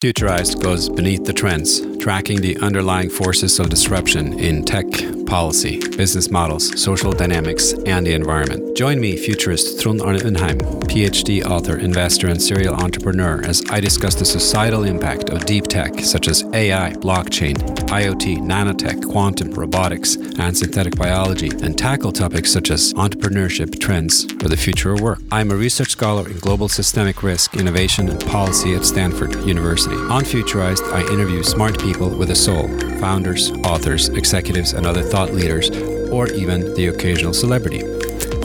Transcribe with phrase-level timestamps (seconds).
[0.00, 4.86] Futurized goes beneath the trends, tracking the underlying forces of disruption in tech,
[5.30, 8.76] policy, business models, social dynamics, and the environment.
[8.76, 10.58] Join me, futurist Trond Arne Undheim,
[10.90, 16.00] PhD author, investor, and serial entrepreneur, as I discuss the societal impact of deep tech
[16.00, 17.54] such as AI, blockchain,
[17.88, 24.48] IoT, nanotech, quantum, robotics, and synthetic biology, and tackle topics such as entrepreneurship, trends, or
[24.48, 25.20] the future of work.
[25.30, 29.60] I'm a research scholar in global systemic risk, innovation, and policy at Stanford University.
[29.60, 29.94] University.
[29.94, 32.66] On Futurized, I interview smart people with a soul
[32.98, 35.70] founders, authors, executives, and other thought leaders,
[36.10, 37.82] or even the occasional celebrity.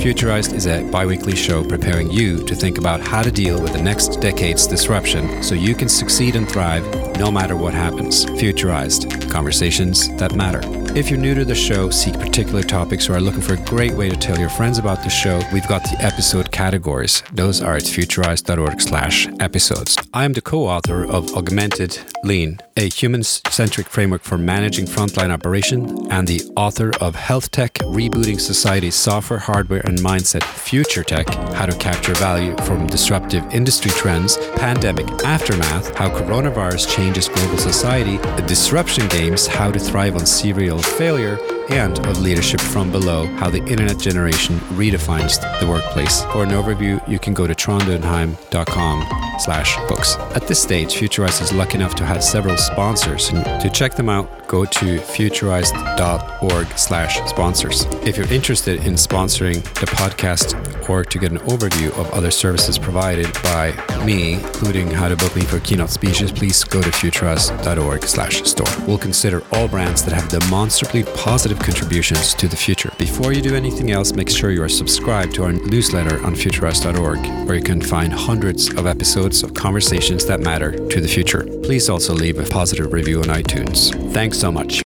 [0.06, 3.74] Futurized is a bi weekly show preparing you to think about how to deal with
[3.74, 6.86] the next decade's disruption so you can succeed and thrive
[7.18, 8.26] no matter what happens.
[8.26, 10.85] Futurized Conversations that Matter.
[10.96, 13.92] If you're new to the show, seek particular topics, or are looking for a great
[13.92, 17.22] way to tell your friends about the show, we've got the episode categories.
[17.34, 19.98] Those are at futurized.org slash episodes.
[20.14, 26.30] I am the co-author of Augmented Lean, a human-centric framework for managing frontline operation, and
[26.30, 31.78] the author of Health Tech, Rebooting Society's Software, Hardware, and Mindset Future Tech, How to
[31.78, 39.10] Capture Value from Disruptive Industry Trends, Pandemic Aftermath, How Coronavirus Changes Global Society, The Disruption
[39.10, 41.38] Games, How to Thrive on Serial failure
[41.70, 46.24] and of leadership from below, how the internet generation redefines the workplace.
[46.26, 50.16] For an overview, you can go to trondundheim.com slash books.
[50.36, 54.10] At this stage, Futurized is lucky enough to have several sponsors, and to check them
[54.10, 57.86] out, go to futurized.org slash sponsors.
[58.04, 62.78] If you're interested in sponsoring the podcast or to get an overview of other services
[62.78, 63.74] provided by
[64.06, 68.86] me, including how to book me for keynote speeches, please go to futurized.org slash store.
[68.88, 72.92] We'll consider all brands that have demonstrably positive contributions to the future.
[72.98, 77.48] Before you do anything else, make sure you are subscribed to our newsletter on futurized.org,
[77.48, 81.44] where you can find hundreds of episodes of conversations that matter to the future.
[81.64, 83.94] Please also leave a positive review on iTunes.
[84.14, 84.84] Thanks so much.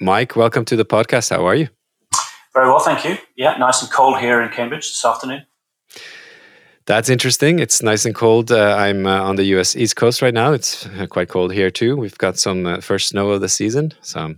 [0.00, 1.30] Mike, welcome to the podcast.
[1.30, 1.68] How are you?
[2.54, 3.16] Very well, thank you.
[3.36, 5.46] Yeah, nice and cold here in Cambridge this afternoon.
[6.86, 7.60] That's interesting.
[7.60, 8.50] It's nice and cold.
[8.50, 10.52] Uh, I'm uh, on the US East Coast right now.
[10.52, 11.96] It's uh, quite cold here too.
[11.96, 13.92] We've got some uh, first snow of the season.
[14.00, 14.34] So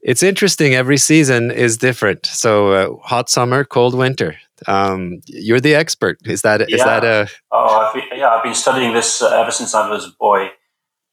[0.00, 0.74] it's interesting.
[0.74, 2.26] Every season is different.
[2.26, 4.36] So uh, hot summer, cold winter.
[4.66, 6.18] Um, you're the expert.
[6.24, 7.00] Is that is yeah.
[7.00, 7.28] that a?
[7.52, 8.30] Oh, I've been, yeah.
[8.30, 10.50] I've been studying this uh, ever since I was a boy.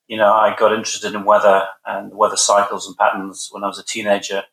[0.10, 3.80] You know, I got interested in weather and weather cycles and patterns when I was
[3.80, 4.44] a teenager.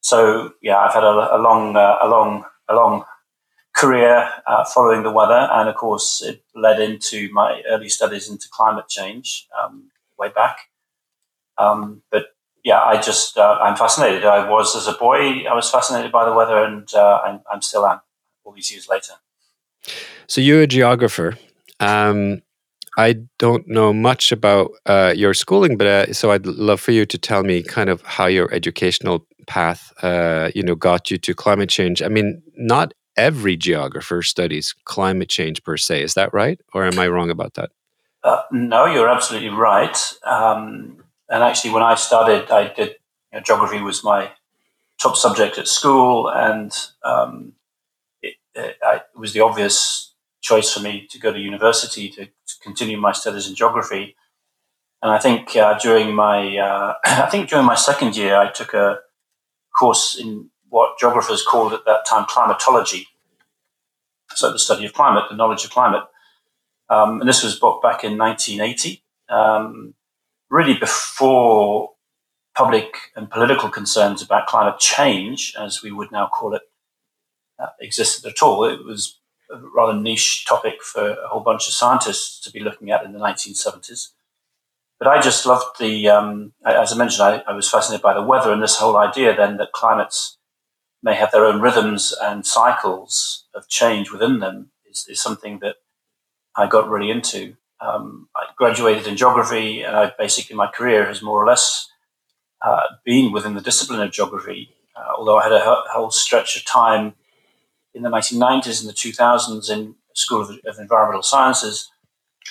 [0.00, 3.04] So yeah, I've had a, a long, uh, a long, a long
[3.78, 8.48] career uh, following the weather, and of course, it led into my early studies into
[8.50, 10.58] climate change um, way back.
[11.58, 12.26] Um, but
[12.64, 14.24] yeah, I just uh, I'm fascinated.
[14.24, 15.44] I was as a boy.
[15.44, 18.00] I was fascinated by the weather, and uh, I'm, I'm, still am
[18.44, 19.14] all these years later.
[20.26, 21.38] So you're a geographer.
[21.80, 22.42] Um,
[22.98, 27.06] I don't know much about uh, your schooling, but uh, so I'd love for you
[27.06, 31.32] to tell me kind of how your educational path, uh, you know, got you to
[31.32, 32.02] climate change.
[32.02, 36.02] I mean, not every geographer studies climate change per se.
[36.02, 37.70] Is that right, or am I wrong about that?
[38.24, 39.96] Uh, no, you're absolutely right.
[40.24, 42.96] Um, and actually, when I started, I did
[43.32, 44.32] you know, geography was my
[45.00, 46.72] top subject at school, and
[47.04, 47.52] um,
[48.22, 52.54] it, it, it was the obvious choice for me to go to university to, to
[52.62, 54.16] continue my studies in geography.
[55.02, 58.74] And I think uh, during my uh, I think during my second year, I took
[58.74, 58.98] a
[59.78, 63.06] course in what geographers called at that time climatology,
[64.34, 66.02] so the study of climate, the knowledge of climate.
[66.90, 69.94] Um, and this was back in 1980, um,
[70.50, 71.90] really before
[72.56, 76.62] public and political concerns about climate change, as we would now call it,
[77.58, 78.64] uh, existed at all.
[78.64, 79.17] It was
[79.50, 83.12] a rather niche topic for a whole bunch of scientists to be looking at in
[83.12, 84.08] the 1970s.
[84.98, 88.22] But I just loved the, um, as I mentioned, I, I, was fascinated by the
[88.22, 90.38] weather and this whole idea then that climates
[91.02, 95.76] may have their own rhythms and cycles of change within them is, is something that
[96.56, 97.56] I got really into.
[97.80, 101.88] Um, I graduated in geography, and I basically my career has more or less
[102.60, 104.74] uh, been within the discipline of geography.
[104.96, 107.14] Uh, although I had a whole stretch of time
[107.94, 111.90] in the 1990s and the 2000s in School of, of Environmental Sciences.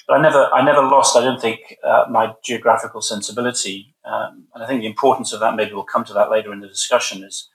[0.08, 3.94] But I never, I never lost, I don't think, uh, my geographical sensibility.
[4.06, 6.62] Um, and I think the importance of that, maybe we'll come to that later in
[6.62, 7.50] the discussion, is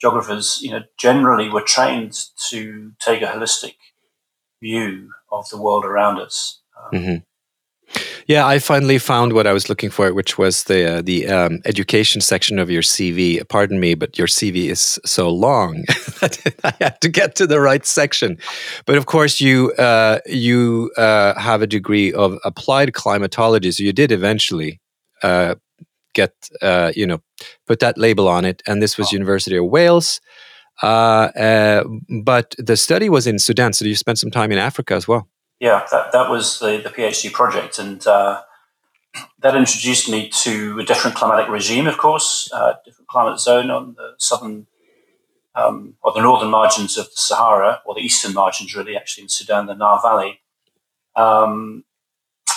[0.00, 2.18] geographers, you know, generally were trained
[2.50, 3.76] to take a holistic
[4.60, 6.60] view of the world around us.
[6.78, 7.16] Um, mm-hmm.
[8.26, 11.60] Yeah, I finally found what I was looking for, which was the uh, the um,
[11.64, 13.48] education section of your CV.
[13.48, 15.82] Pardon me, but your CV is so long
[16.20, 18.38] that I had to get to the right section.
[18.84, 23.92] But of course, you uh, you uh, have a degree of applied climatology, so you
[23.92, 24.80] did eventually
[25.22, 25.54] uh,
[26.12, 27.20] get uh, you know
[27.68, 29.12] put that label on it, and this was oh.
[29.12, 30.20] University of Wales.
[30.82, 31.84] Uh,
[32.24, 35.28] but the study was in Sudan, so you spent some time in Africa as well.
[35.58, 37.78] Yeah, that, that was the, the PhD project.
[37.78, 38.42] And uh,
[39.38, 43.94] that introduced me to a different climatic regime, of course, uh, different climate zone on
[43.94, 44.66] the southern
[45.54, 49.28] um, or the northern margins of the Sahara, or the eastern margins, really, actually, in
[49.28, 50.40] Sudan, the Nile Valley.
[51.16, 51.84] Um,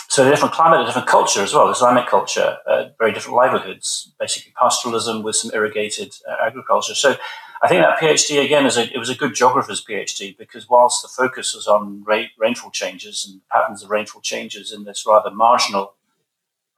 [0.10, 4.12] so a different climate, a different culture as well, Islamic culture, uh, very different livelihoods,
[4.20, 6.96] basically pastoralism with some irrigated uh, agriculture.
[6.96, 7.16] So
[7.62, 11.02] I think that PhD again is a, it was a good geographer's PhD because whilst
[11.02, 15.96] the focus was on rainfall changes and patterns of rainfall changes in this rather marginal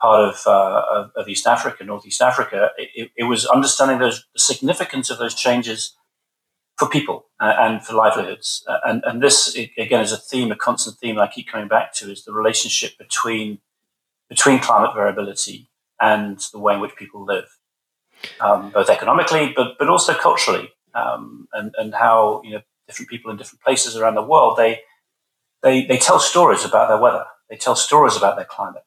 [0.02, 4.40] part of, uh, of, of, East Africa, Northeast Africa, it, it, was understanding those, the
[4.40, 5.96] significance of those changes
[6.78, 8.66] for people uh, and for livelihoods.
[8.68, 11.94] Uh, and, and this again is a theme, a constant theme I keep coming back
[11.96, 13.60] to is the relationship between
[14.30, 15.68] between climate variability
[16.00, 17.46] and the way in which people live
[18.40, 23.32] um, both economically but but also culturally, um, and and how you know different people
[23.32, 24.82] in different places around the world they
[25.62, 28.84] they they tell stories about their weather, they tell stories about their climate,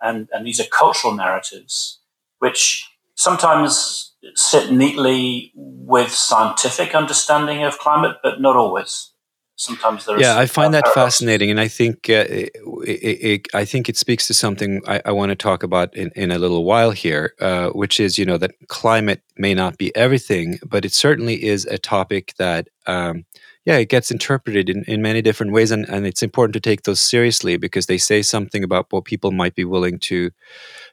[0.00, 1.98] and and these are cultural narratives
[2.38, 9.11] which sometimes sit neatly with scientific understanding of climate, but not always
[9.56, 12.52] sometimes yeah i find that fascinating and i think uh, it,
[12.86, 16.30] it, i think it speaks to something i, I want to talk about in, in
[16.30, 20.58] a little while here uh, which is you know that climate may not be everything
[20.64, 23.24] but it certainly is a topic that um,
[23.64, 26.82] yeah it gets interpreted in, in many different ways and, and it's important to take
[26.82, 30.30] those seriously because they say something about what people might be willing to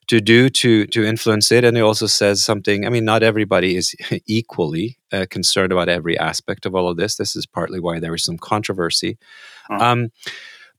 [0.09, 1.63] to do to to influence it.
[1.63, 3.95] And it also says something i mean not everybody is
[4.25, 7.15] equally uh, concerned about every aspect of all of this.
[7.15, 9.17] This is partly why there is some controversy.
[9.71, 9.81] Mm.
[9.81, 10.11] um,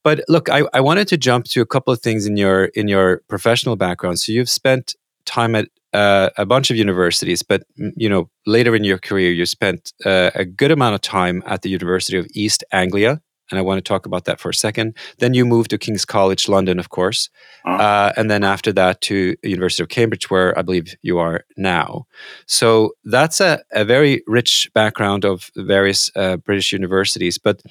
[0.02, 2.88] but look I, I wanted to jump to a couple of things in your in
[2.88, 4.18] your professional background.
[4.20, 4.94] So you've spent
[5.24, 9.44] time at uh, a bunch of universities but you know later in your career you
[9.44, 13.62] spent uh, a good amount of time at the university of east anglia and I
[13.62, 14.96] want to talk about that for a second.
[15.18, 17.28] Then you moved to King's College London, of course,
[17.64, 17.82] uh-huh.
[17.82, 22.06] uh, and then after that to University of Cambridge, where I believe you are now.
[22.46, 27.38] So that's a, a very rich background of various uh, British universities.
[27.38, 27.62] But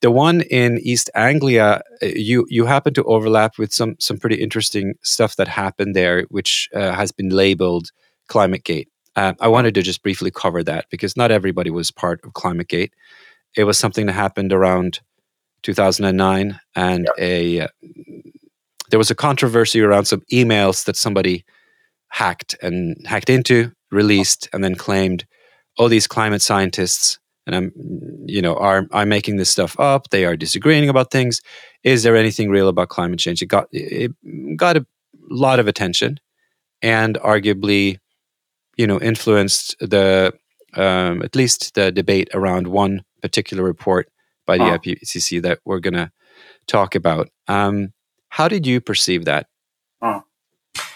[0.00, 4.36] the one in East Anglia, uh, you you happen to overlap with some some pretty
[4.36, 7.90] interesting stuff that happened there, which uh, has been labeled
[8.28, 8.88] Climate Gate.
[9.16, 12.68] Uh, I wanted to just briefly cover that because not everybody was part of Climate
[12.68, 12.92] Gate.
[13.56, 15.00] It was something that happened around
[15.62, 17.68] 2009, and a uh,
[18.90, 21.44] there was a controversy around some emails that somebody
[22.08, 25.26] hacked and hacked into, released, and then claimed,
[25.78, 27.72] "Oh, these climate scientists." And I'm,
[28.26, 30.10] you know, are I'm making this stuff up.
[30.10, 31.40] They are disagreeing about things.
[31.84, 33.40] Is there anything real about climate change?
[33.42, 34.12] It got it
[34.56, 34.86] got a
[35.30, 36.18] lot of attention,
[36.82, 37.98] and arguably,
[38.76, 40.32] you know, influenced the
[40.74, 44.08] um, at least the debate around one particular report
[44.46, 44.64] by the.
[44.64, 46.10] IPCC that we're going to
[46.66, 47.28] talk about.
[47.48, 47.92] Um,
[48.28, 49.46] how did you perceive that?
[50.00, 50.18] Hmm.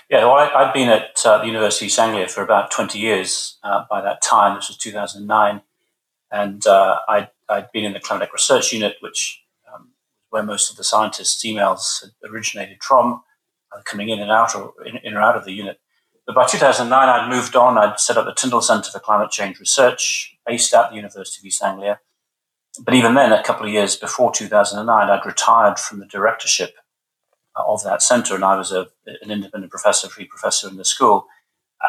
[0.08, 2.98] Yeah, well, I, had been at uh, the University of East Anglia for about 20
[2.98, 4.56] years uh, by that time.
[4.56, 5.62] This was 2009.
[6.32, 9.42] And uh, I'd, I'd, been in the climatic research unit, which
[9.72, 9.90] um,
[10.30, 13.22] where most of the scientists' emails had originated from,
[13.72, 15.80] uh, coming in and out or in, in, or out of the unit.
[16.26, 17.78] But by 2009, I'd moved on.
[17.78, 21.46] I'd set up the Tyndall Centre for Climate Change Research, based at the University of
[21.46, 22.00] East Anglia
[22.80, 26.74] but even then, a couple of years before 2009, I'd retired from the directorship
[27.56, 31.26] of that centre, and I was a, an independent professor, free professor in the school.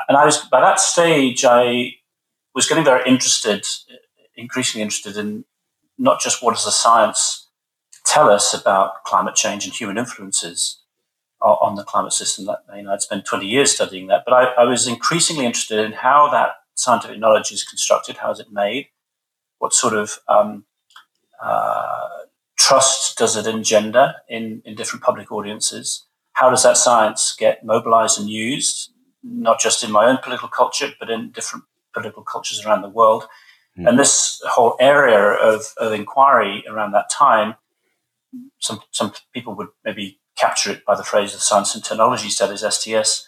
[0.07, 1.95] And I was by that stage, I
[2.53, 3.65] was getting very interested,
[4.35, 5.45] increasingly interested in
[5.97, 7.49] not just what does the science
[8.05, 10.81] tell us about climate change and human influences
[11.41, 12.45] on the climate system.
[12.45, 15.79] That you know, I'd spent 20 years studying that, but I, I was increasingly interested
[15.79, 18.87] in how that scientific knowledge is constructed, how is it made,
[19.59, 20.65] what sort of um,
[21.41, 22.07] uh,
[22.57, 26.05] trust does it engender in, in different public audiences?
[26.33, 28.91] How does that science get mobilized and used,
[29.23, 33.27] not just in my own political culture, but in different political cultures around the world?
[33.77, 33.89] Mm.
[33.89, 37.55] And this whole area of, of inquiry around that time,
[38.59, 42.63] some, some people would maybe capture it by the phrase of science and technology studies,
[42.67, 43.27] STS,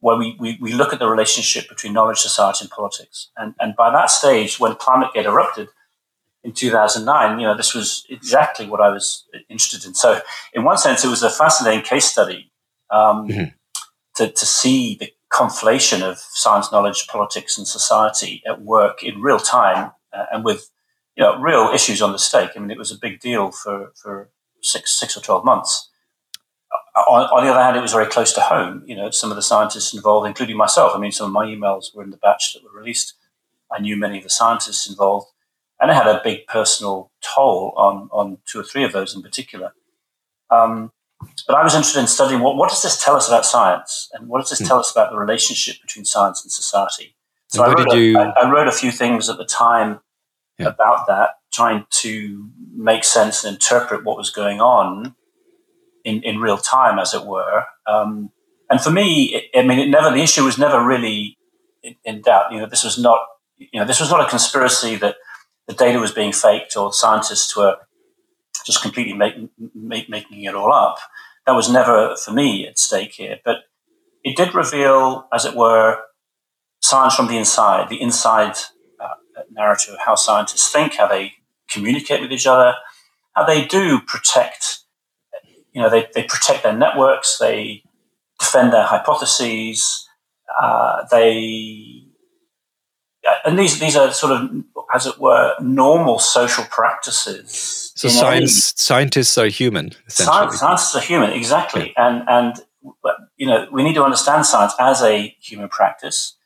[0.00, 3.30] where we, we, we look at the relationship between knowledge, society, and politics.
[3.36, 5.68] And, and by that stage, when Climate ClimateGate erupted,
[6.44, 9.94] in 2009, you know, this was exactly what I was interested in.
[9.94, 10.20] So,
[10.52, 12.52] in one sense, it was a fascinating case study
[12.90, 13.44] Um, mm-hmm.
[14.16, 19.38] to, to see the conflation of science, knowledge, politics, and society at work in real
[19.38, 20.70] time uh, and with
[21.16, 22.50] you know real issues on the stake.
[22.54, 24.30] I mean, it was a big deal for, for
[24.62, 25.90] six six or twelve months.
[26.96, 28.84] Uh, on, on, the other hand, it was very close to home.
[28.86, 30.92] You know, some of the scientists involved, including myself.
[30.94, 33.14] I mean, some of my emails were in the batch that were released.
[33.72, 35.28] I knew many of the scientists involved,
[35.84, 39.22] and it had a big personal toll on on two or three of those in
[39.22, 39.74] particular.
[40.50, 40.92] Um,
[41.46, 44.28] but I was interested in studying what, what does this tell us about science, and
[44.28, 44.66] what does this mm.
[44.66, 47.16] tell us about the relationship between science and society.
[47.48, 48.18] So I wrote, a, you...
[48.18, 50.00] I, I wrote, a few things at the time
[50.58, 50.68] yeah.
[50.68, 55.14] about that, trying to make sense and interpret what was going on
[56.04, 57.64] in, in real time, as it were.
[57.86, 58.30] Um,
[58.70, 61.36] and for me, it, I mean, it never the issue was never really
[61.82, 62.52] in, in, doubt.
[62.52, 63.20] You know, this was not
[63.56, 65.16] you know this was not a conspiracy that
[65.66, 67.76] the data was being faked or scientists were
[68.66, 69.34] just completely make,
[69.74, 70.98] make, making it all up.
[71.46, 73.64] That was never for me at stake here, but
[74.22, 75.98] it did reveal, as it were,
[76.80, 78.56] science from the inside, the inside
[79.00, 79.14] uh,
[79.50, 81.32] narrative of how scientists think, how they
[81.68, 82.74] communicate with each other,
[83.34, 84.80] how they do protect,
[85.72, 87.82] you know, they, they protect their networks, they
[88.38, 90.08] defend their hypotheses,
[90.60, 91.93] uh, they,
[93.44, 94.50] and these, these are sort of,
[94.94, 97.92] as it were, normal social practices.
[97.96, 101.92] So science, any, scientists are human, science, scientists are human, exactly.
[101.96, 102.08] Yeah.
[102.08, 102.60] And, and,
[103.36, 106.36] you know, we need to understand science as a human practice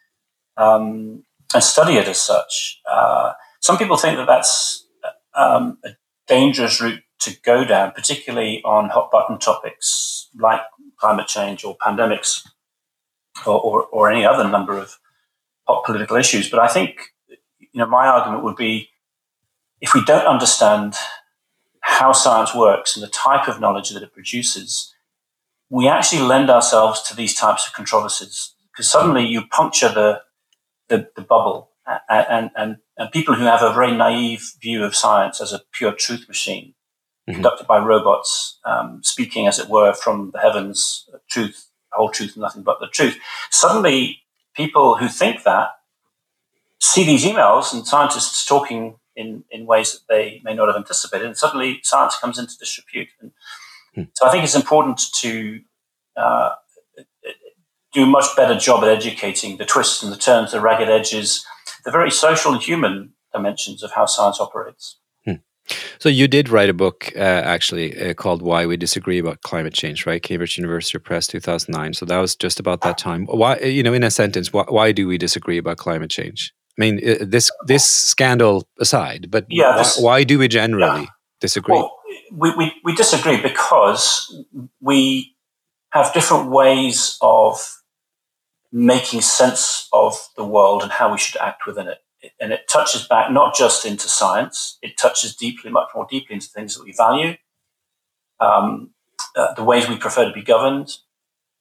[0.57, 1.25] um,
[1.55, 2.81] and study it as such.
[2.90, 4.87] Uh, some people think that that's
[5.35, 5.90] um, a
[6.26, 10.61] dangerous route to go down, particularly on hot button topics like
[10.99, 12.47] climate change or pandemics
[13.47, 14.99] or, or, or any other number of
[15.68, 16.50] hot political issues.
[16.50, 16.98] But I think,
[17.28, 18.88] you know, my argument would be
[19.80, 20.94] if we don't understand
[21.80, 24.92] how science works and the type of knowledge that it produces,
[25.70, 30.22] we actually lend ourselves to these types of controversies because suddenly you puncture the
[30.88, 31.70] the, the bubble.
[32.10, 35.92] And, and, and people who have a very naive view of science as a pure
[35.92, 36.75] truth machine,
[37.26, 37.34] mm-hmm.
[37.34, 42.62] conducted by robots, um, speaking, as it were, from the heavens, truth, whole truth, nothing
[42.62, 43.18] but the truth.
[43.50, 44.20] Suddenly,
[44.58, 45.68] people who think that
[46.80, 51.26] see these emails and scientists talking in, in ways that they may not have anticipated,
[51.26, 53.08] and suddenly science comes into disrepute.
[53.20, 53.30] And
[53.94, 54.02] hmm.
[54.14, 55.60] so I think it's important to
[56.16, 56.50] uh,
[57.92, 61.46] do a much better job at educating the twists and the turns, the ragged edges,
[61.84, 64.98] the very social and human dimensions of how science operates.
[65.98, 69.75] So you did write a book, uh, actually, uh, called "Why We Disagree About Climate
[69.75, 70.22] Change," right?
[70.22, 71.94] Cambridge University Press, two thousand nine.
[71.94, 73.26] So that was just about that time.
[73.26, 76.52] Why, you know, in a sentence, why, why do we disagree about climate change?
[76.78, 81.02] I mean, uh, this this scandal aside, but yeah, this, why, why, do we generally
[81.02, 81.08] yeah.
[81.40, 81.75] disagree?
[81.75, 81.98] Well,
[82.32, 84.44] we, we, we disagree because
[84.80, 85.34] we
[85.90, 87.82] have different ways of
[88.70, 91.98] making sense of the world and how we should act within it.
[92.40, 96.48] And it touches back not just into science, it touches deeply, much more deeply into
[96.48, 97.37] things that we value,
[98.40, 98.90] um,
[99.37, 100.98] uh, the ways we prefer to be governed,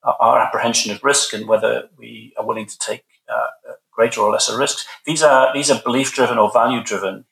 [0.04, 4.32] uh, our apprehension of risk, and whether we are willing to take uh, greater or
[4.32, 4.86] lesser risks.
[5.06, 7.26] These are these are belief driven or value driven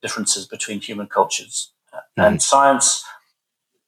[0.00, 2.22] differences between human cultures, mm-hmm.
[2.22, 3.04] and science.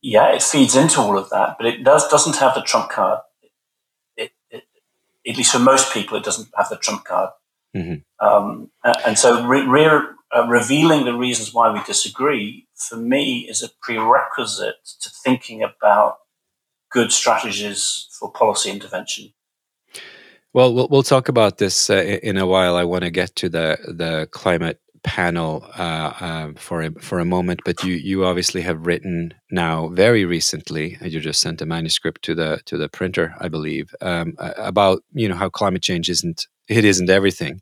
[0.02, 3.20] Yeah, it feeds into all of that, but it does doesn't have the trump card
[5.26, 7.30] at least for most people, it doesn't have the trump card.
[7.76, 8.26] Mm-hmm.
[8.26, 8.70] Um,
[9.04, 10.00] and so, re- re-
[10.34, 16.18] uh, revealing the reasons why we disagree for me is a prerequisite to thinking about
[16.90, 19.32] good strategies for policy intervention.
[20.52, 22.76] Well, we'll, we'll talk about this uh, in a while.
[22.76, 27.24] I want to get to the the climate panel uh, uh, for a, for a
[27.24, 30.96] moment, but you you obviously have written now very recently.
[31.02, 35.28] You just sent a manuscript to the to the printer, I believe, um, about you
[35.28, 37.61] know how climate change isn't it isn't everything,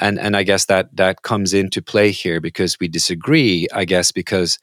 [0.00, 3.68] and and I guess that that comes into play here because we disagree.
[3.72, 4.58] I guess because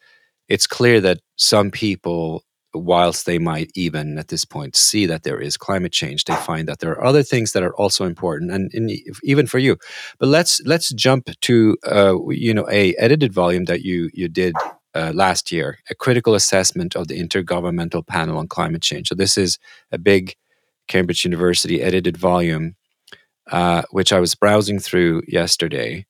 [0.49, 5.39] it's clear that some people whilst they might even at this point see that there
[5.39, 8.51] is climate change they find that there are other things that are also important.
[8.51, 8.91] And, and
[9.23, 9.77] even for you.
[10.19, 14.55] But let's let's jump to uh, you know a edited volume that you you did
[14.95, 19.09] uh, last year a critical assessment of the intergovernmental panel on climate change.
[19.09, 19.57] So this is
[19.91, 20.35] a big
[20.87, 22.75] cambridge university edited volume
[23.51, 26.05] uh, which i was browsing through yesterday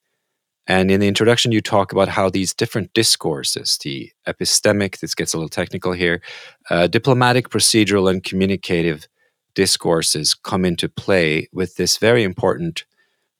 [0.68, 5.34] and in the introduction, you talk about how these different discourses, the epistemic, this gets
[5.34, 6.22] a little technical here,
[6.70, 9.08] uh, diplomatic, procedural, and communicative
[9.56, 12.84] discourses come into play with this very important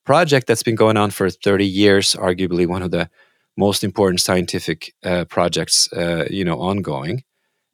[0.06, 3.10] project that's been going on for 30 years, arguably one of the
[3.58, 7.24] most important scientific uh, projects, uh, you know, ongoing.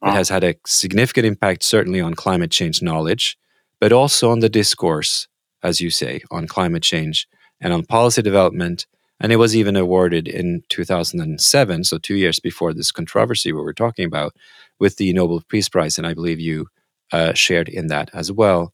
[0.02, 3.38] It has had a significant impact, certainly, on climate change knowledge,
[3.80, 5.28] but also on the discourse,
[5.64, 7.26] as you say, on climate change
[7.60, 8.86] and on policy development.
[9.20, 13.72] And it was even awarded in 2007, so two years before this controversy we were
[13.72, 14.36] talking about,
[14.78, 15.98] with the Nobel Peace Prize.
[15.98, 16.66] And I believe you
[17.12, 18.72] uh, shared in that as well.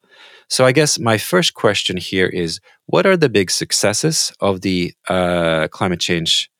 [0.48, 4.92] So I guess my first question here is what are the big successes of the
[5.08, 6.50] uh, climate change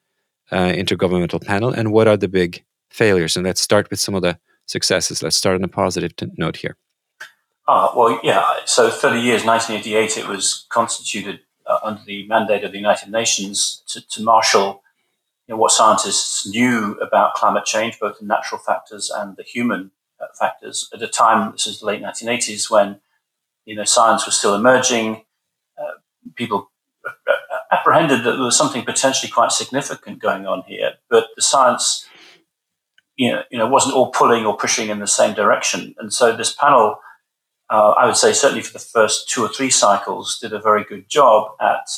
[0.52, 3.36] uh, intergovernmental panel and what are the big failures?
[3.36, 5.22] And let's start with some of the successes.
[5.22, 6.76] Let's start on a positive t- note here.
[7.72, 8.44] Ah, well, yeah.
[8.64, 13.84] So 30 years, 1988, it was constituted uh, under the mandate of the United Nations
[13.86, 14.82] to, to marshal
[15.46, 19.92] you know, what scientists knew about climate change, both the natural factors and the human
[20.20, 20.90] uh, factors.
[20.92, 22.98] At a time, this is the late 1980s, when
[23.66, 25.24] you know science was still emerging.
[25.78, 25.98] Uh,
[26.34, 26.72] people
[27.70, 32.08] apprehended that there was something potentially quite significant going on here, but the science,
[33.14, 35.94] you know, you know, wasn't all pulling or pushing in the same direction.
[36.00, 36.96] And so this panel,
[37.70, 40.84] uh, I would say, certainly for the first two or three cycles, did a very
[40.84, 41.88] good job at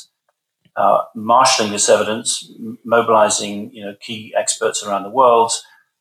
[0.75, 2.51] uh, marshalling this evidence,
[2.85, 5.51] mobilizing you know key experts around the world,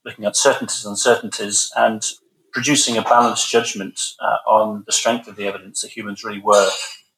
[0.05, 2.07] looking at certainties, and uncertainties, and
[2.53, 6.69] producing a balanced judgment uh, on the strength of the evidence that humans really were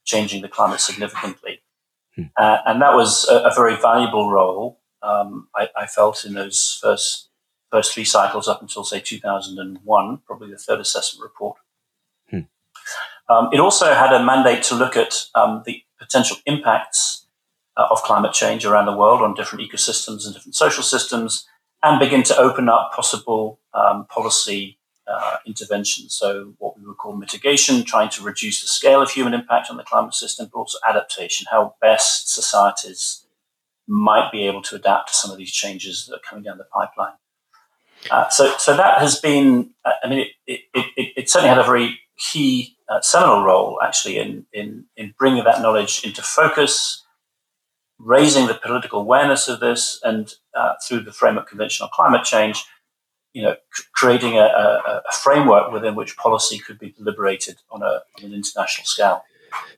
[0.04, 1.60] changing the climate significantly.
[2.14, 2.22] Hmm.
[2.36, 6.78] Uh, and that was a, a very valuable role, um, I, I, felt, in those
[6.80, 7.28] first,
[7.70, 11.56] first three cycles up until, say, 2001, probably the third assessment report.
[13.28, 17.26] Um, it also had a mandate to look at um, the potential impacts
[17.76, 21.46] uh, of climate change around the world on different ecosystems and different social systems
[21.82, 26.08] and begin to open up possible um, policy uh, intervention.
[26.08, 29.76] So, what we would call mitigation, trying to reduce the scale of human impact on
[29.76, 33.26] the climate system, but also adaptation, how best societies
[33.86, 36.64] might be able to adapt to some of these changes that are coming down the
[36.64, 37.12] pipeline.
[38.10, 41.58] Uh, so, so that has been, uh, I mean, it, it, it, it, certainly had
[41.58, 47.04] a very key uh, seminal role actually in, in, in bringing that knowledge into focus,
[47.98, 52.64] raising the political awareness of this, and uh, through the framework convention on climate change,
[53.32, 53.56] you know,
[53.94, 58.32] creating a, a, a, framework within which policy could be deliberated on, a, on an
[58.32, 59.24] international scale.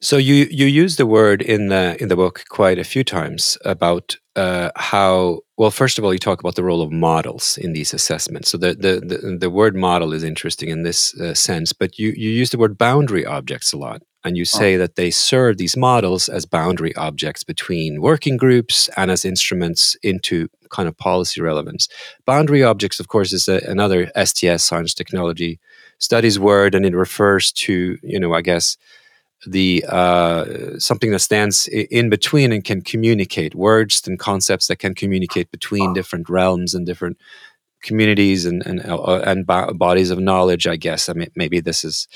[0.01, 3.59] So you you use the word in the in the book quite a few times
[3.65, 7.73] about uh, how well first of all you talk about the role of models in
[7.73, 8.51] these assessments.
[8.51, 12.09] So the the the, the word model is interesting in this uh, sense, but you
[12.17, 14.79] you use the word boundary objects a lot and you say oh.
[14.79, 20.49] that they serve these models as boundary objects between working groups and as instruments into
[20.69, 21.89] kind of policy relevance.
[22.25, 25.61] Boundary objects, of course, is a, another STS science technology
[25.99, 28.77] studies word, and it refers to you know I guess
[29.47, 34.95] the uh, something that stands in between and can communicate words and concepts that can
[34.95, 37.19] communicate between different realms and different
[37.83, 40.67] communities and and uh, and bodies of knowledge.
[40.67, 42.09] I guess I mean maybe this is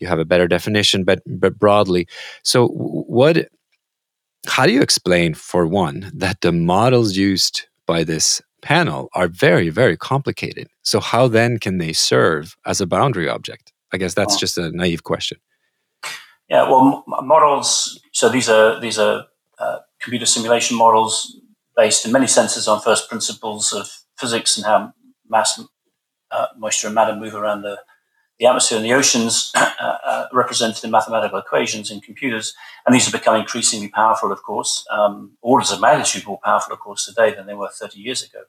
[0.00, 2.08] you have a better definition, but but broadly.
[2.42, 3.48] So what?
[4.48, 9.70] How do you explain, for one, that the models used by this panel are very
[9.70, 10.68] very complicated?
[10.82, 13.72] So how then can they serve as a boundary object?
[13.92, 15.38] I guess that's just a naive question.
[16.48, 18.00] Yeah, well, models.
[18.12, 19.26] So these are these are
[19.58, 21.36] uh, computer simulation models
[21.76, 24.92] based in many senses on first principles of physics and how
[25.28, 25.60] mass,
[26.30, 27.78] uh, moisture, and matter move around the,
[28.38, 32.54] the atmosphere and the oceans, uh, uh, represented in mathematical equations in computers.
[32.86, 36.80] And these have become increasingly powerful, of course, um, orders of magnitude more powerful, of
[36.80, 38.42] course, today than they were 30 years ago.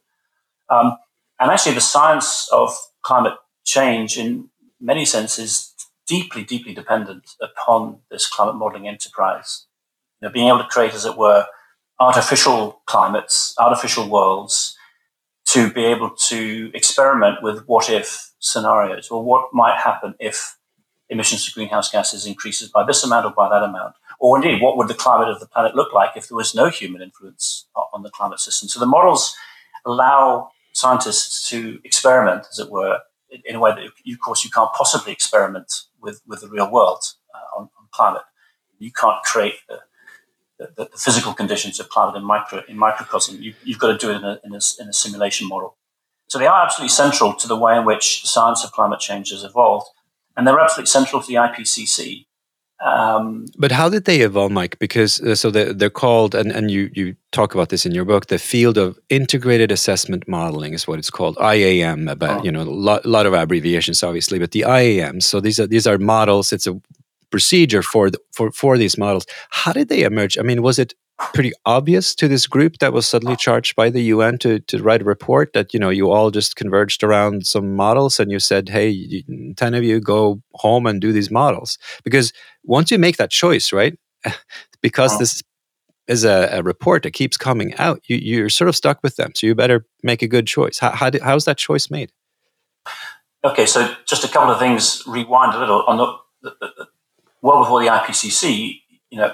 [0.69, 0.97] Um,
[1.39, 3.33] and actually, the science of climate
[3.65, 5.73] change, in many senses,
[6.07, 9.65] deeply, deeply dependent upon this climate modeling enterprise.
[10.21, 11.45] You know, being able to create, as it were,
[11.99, 14.75] artificial climates, artificial worlds,
[15.45, 20.57] to be able to experiment with what if scenarios or what might happen if
[21.09, 23.95] emissions of greenhouse gases increases by this amount or by that amount.
[24.19, 26.69] Or indeed, what would the climate of the planet look like if there was no
[26.69, 28.67] human influence on the climate system?
[28.67, 29.35] So the models
[29.85, 32.99] allow scientists to experiment, as it were,
[33.45, 37.03] in a way that, of course, you can't possibly experiment with, with the real world
[37.33, 38.23] uh, on, on, climate.
[38.79, 39.79] You can't create the,
[40.59, 43.41] the, the, physical conditions of climate in, micro, in microcosm.
[43.41, 45.77] You, have got to do it in a, in, a, in a simulation model.
[46.27, 49.31] So they are absolutely central to the way in which the science of climate change
[49.31, 49.87] has evolved.
[50.35, 52.27] And they're absolutely central to the IPCC.
[52.79, 54.77] Um, but how did they evolve, Mike?
[54.77, 58.05] Because uh, so they're, they're, called, and, and you, you talk about this in your
[58.05, 62.05] book, the field of integrated assessment modeling is what it's called, IAM.
[62.05, 62.43] But oh.
[62.43, 65.21] you know, a lot, lot, of abbreviations, obviously, but the IAM.
[65.21, 66.53] So these are these are models.
[66.53, 66.79] It's a
[67.31, 69.25] procedure for the, for for these models.
[69.49, 70.37] How did they emerge?
[70.37, 74.03] I mean, was it pretty obvious to this group that was suddenly charged by the
[74.03, 77.75] UN to, to write a report that you know you all just converged around some
[77.75, 79.23] models and you said, "Hey,
[79.55, 82.33] ten of you go home and do these models." Because
[82.67, 83.97] once you make that choice, right?
[84.81, 85.17] because oh.
[85.17, 85.43] this
[86.07, 89.31] is a, a, report that keeps coming out, you, you're sort of stuck with them.
[89.35, 90.79] So you better make a good choice.
[90.79, 92.11] How, how did, how's that choice made?
[93.43, 95.03] Okay, so just a couple of things.
[95.07, 96.87] Rewind a little on the, the, the
[97.41, 98.81] well before the IPCC.
[99.09, 99.33] You know,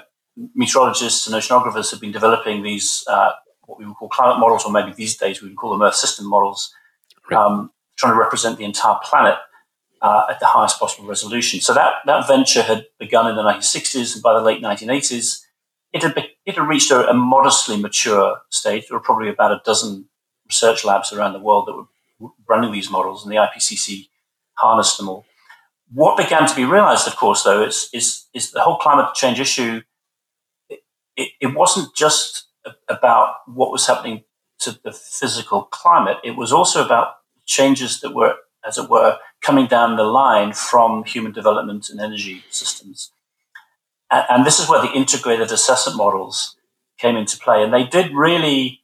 [0.54, 3.32] meteorologists and oceanographers have been developing these uh,
[3.66, 5.94] what we would call climate models, or maybe these days we would call them Earth
[5.94, 6.72] system models,
[7.30, 7.38] right.
[7.38, 9.36] um, trying to represent the entire planet
[10.04, 11.60] uh, at the highest possible resolution.
[11.60, 15.40] So that that venture had begun in the 1960s, and by the late 1980s,
[15.92, 18.88] it had be, it had reached a, a, modestly mature stage.
[18.88, 20.08] There were probably about a dozen
[20.46, 21.74] research labs around the world that
[22.20, 24.08] were running these models, and the IPCC
[24.58, 25.24] harnessed them all.
[25.92, 29.40] What began to be realized, of course, though, is is, is the whole climate change
[29.40, 29.82] issue
[31.16, 32.46] it, it wasn't just
[32.88, 34.24] about what was happening
[34.60, 36.18] to the physical climate.
[36.24, 37.14] It was also about
[37.46, 38.34] changes that were,
[38.66, 43.12] as it were, coming down the line from human development and energy systems.
[44.10, 46.56] And, and this is where the integrated assessment models
[46.98, 47.62] came into play.
[47.62, 48.82] And they did really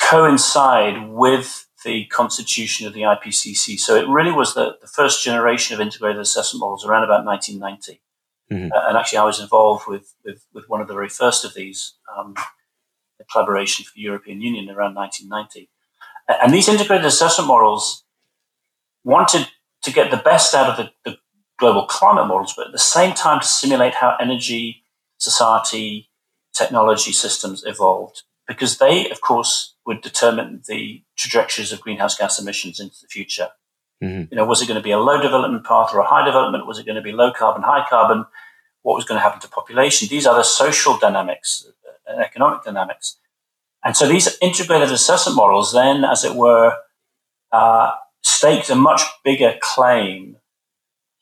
[0.00, 3.78] coincide with the constitution of the IPCC.
[3.78, 8.00] So it really was the, the first generation of integrated assessment models around about 1990.
[8.52, 8.72] Mm-hmm.
[8.72, 11.54] Uh, and actually, I was involved with, with, with, one of the very first of
[11.54, 12.34] these, um,
[13.18, 15.70] the collaboration for the European Union around 1990.
[16.28, 18.01] And these integrated assessment models
[19.04, 19.48] wanted
[19.82, 21.18] to get the best out of the, the
[21.58, 24.84] global climate models, but at the same time to simulate how energy,
[25.18, 26.10] society,
[26.54, 32.78] technology systems evolved, because they, of course, would determine the trajectories of greenhouse gas emissions
[32.78, 33.48] into the future.
[34.02, 34.32] Mm-hmm.
[34.32, 36.66] You know, was it going to be a low development path or a high development?
[36.66, 38.24] Was it going to be low carbon, high carbon?
[38.82, 40.08] What was going to happen to population?
[40.08, 41.66] These are the social dynamics
[42.06, 43.16] and uh, economic dynamics.
[43.84, 46.76] And so these integrated assessment models then, as it were,
[47.52, 50.36] uh, staked a much bigger claim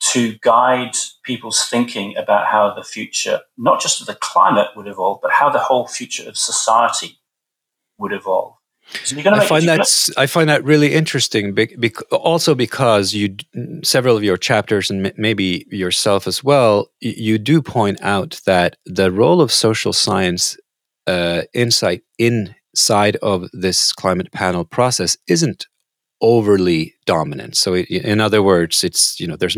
[0.01, 5.19] to guide people's thinking about how the future, not just of the climate would evolve,
[5.21, 7.19] but how the whole future of society
[7.97, 8.55] would evolve.
[9.03, 11.55] So I find that I find that really interesting.
[12.11, 13.37] also because you,
[13.83, 19.11] several of your chapters and maybe yourself as well, you do point out that the
[19.11, 20.57] role of social science
[21.07, 25.67] uh, insight inside of this climate panel process isn't
[26.21, 27.57] overly dominant.
[27.57, 29.57] So, it, in other words, it's you know there's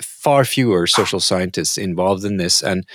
[0.00, 2.86] far fewer social scientists involved in this, and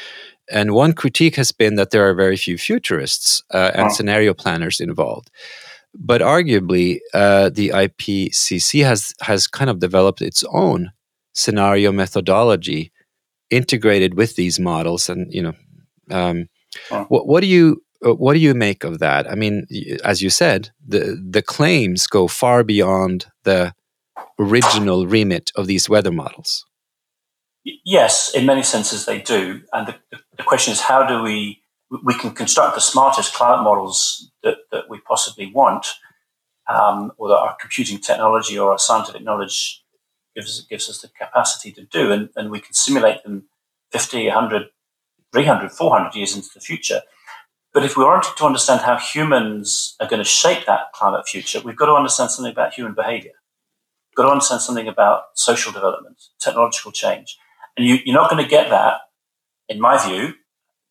[0.50, 4.80] and one critique has been that there are very few futurists uh, and scenario planners
[4.80, 5.30] involved.
[5.94, 10.92] But arguably, uh, the IPCC has has kind of developed its own
[11.34, 12.92] scenario methodology
[13.50, 15.54] integrated with these models, and you know,
[16.10, 16.48] um,
[17.10, 19.30] what, what do you what do you make of that?
[19.30, 19.68] I mean,
[20.04, 23.74] as you said, the the claims go far beyond the
[24.40, 26.66] original remit of these weather models.
[27.64, 29.62] Yes, in many senses they do.
[29.72, 29.96] And the,
[30.36, 31.62] the question is, how do we
[32.04, 35.88] we can construct the smartest climate models that, that we possibly want,
[36.68, 39.84] um, or that our computing technology or our scientific knowledge
[40.36, 43.44] gives gives us the capacity to do, and, and we can simulate them
[43.92, 44.70] 50, 100,
[45.34, 47.02] 300, 400 years into the future.
[47.74, 51.62] But if we wanted to understand how humans are going to shape that climate future,
[51.64, 53.32] we've got to understand something about human behavior.
[54.10, 57.38] We've got to understand something about social development, technological change.
[57.78, 59.02] And you, you're not going to get that,
[59.70, 60.34] in my view.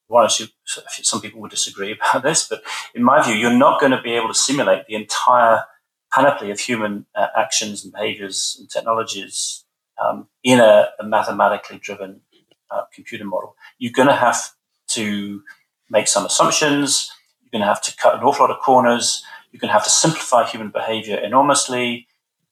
[0.06, 2.62] One or two, some people would disagree about this, but
[2.94, 5.64] in my view, you're not going to be able to simulate the entire
[6.12, 9.64] panoply of human uh, actions and behaviors and technologies
[10.02, 12.22] um, in a, a, mathematically driven
[12.70, 13.54] uh, computer model.
[13.78, 14.50] You're going to have
[14.88, 15.42] to
[15.90, 17.10] make some assumptions.
[17.42, 19.24] You're going to have to cut an awful lot of corners.
[19.52, 22.06] You're going to have to simplify human behavior enormously.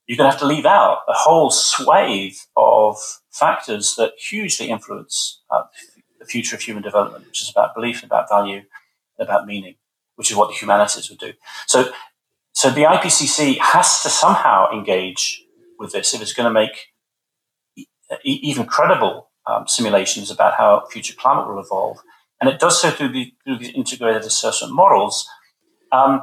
[0.07, 2.97] You're going to have to leave out a whole swathe of
[3.31, 5.63] factors that hugely influence uh,
[6.19, 8.63] the future of human development, which is about belief, about value,
[9.19, 9.77] about meaning,
[10.17, 11.33] which is what the humanities would do.
[11.67, 11.93] So,
[12.53, 15.45] so the IPCC has to somehow engage
[15.79, 16.89] with this if it's going to make
[18.25, 21.99] e- even credible um, simulations about how future climate will evolve.
[22.41, 25.29] And it does so through, the, through these integrated assessment models,
[25.91, 26.23] um,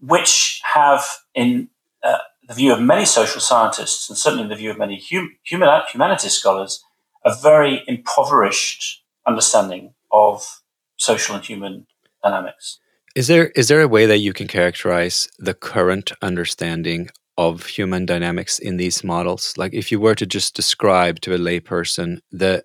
[0.00, 1.68] which have, in
[2.02, 5.36] uh, the view of many social scientists, and certainly in the view of many hum,
[5.42, 6.84] human, humanities scholars,
[7.24, 10.62] a very impoverished understanding of
[10.96, 11.86] social and human
[12.22, 12.78] dynamics.
[13.14, 18.06] Is there is there a way that you can characterize the current understanding of human
[18.06, 19.54] dynamics in these models?
[19.56, 22.64] Like, if you were to just describe to a layperson the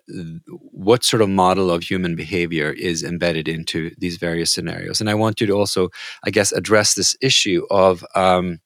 [0.72, 5.14] what sort of model of human behavior is embedded into these various scenarios, and I
[5.14, 5.88] want you to also,
[6.24, 8.60] I guess, address this issue of um,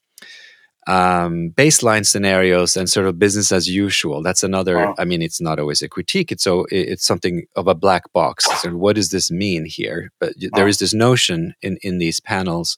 [0.87, 4.23] um, baseline scenarios and sort of business as usual.
[4.23, 4.93] That's another.
[4.99, 6.31] I mean, it's not always a critique.
[6.31, 8.45] It's so it's something of a black box.
[8.61, 10.11] So what does this mean here?
[10.21, 12.77] But there is this notion in in these panels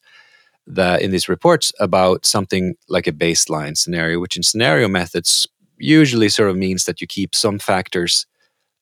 [0.67, 6.29] that in these reports about something like a baseline scenario, which in scenario methods usually
[6.29, 8.25] sort of means that you keep some factors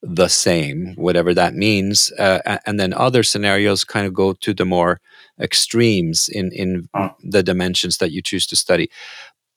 [0.02, 4.64] the same, whatever that means, uh, and then other scenarios kind of go to the
[4.64, 5.00] more
[5.40, 6.88] extremes in in
[7.22, 8.90] the dimensions that you choose to study.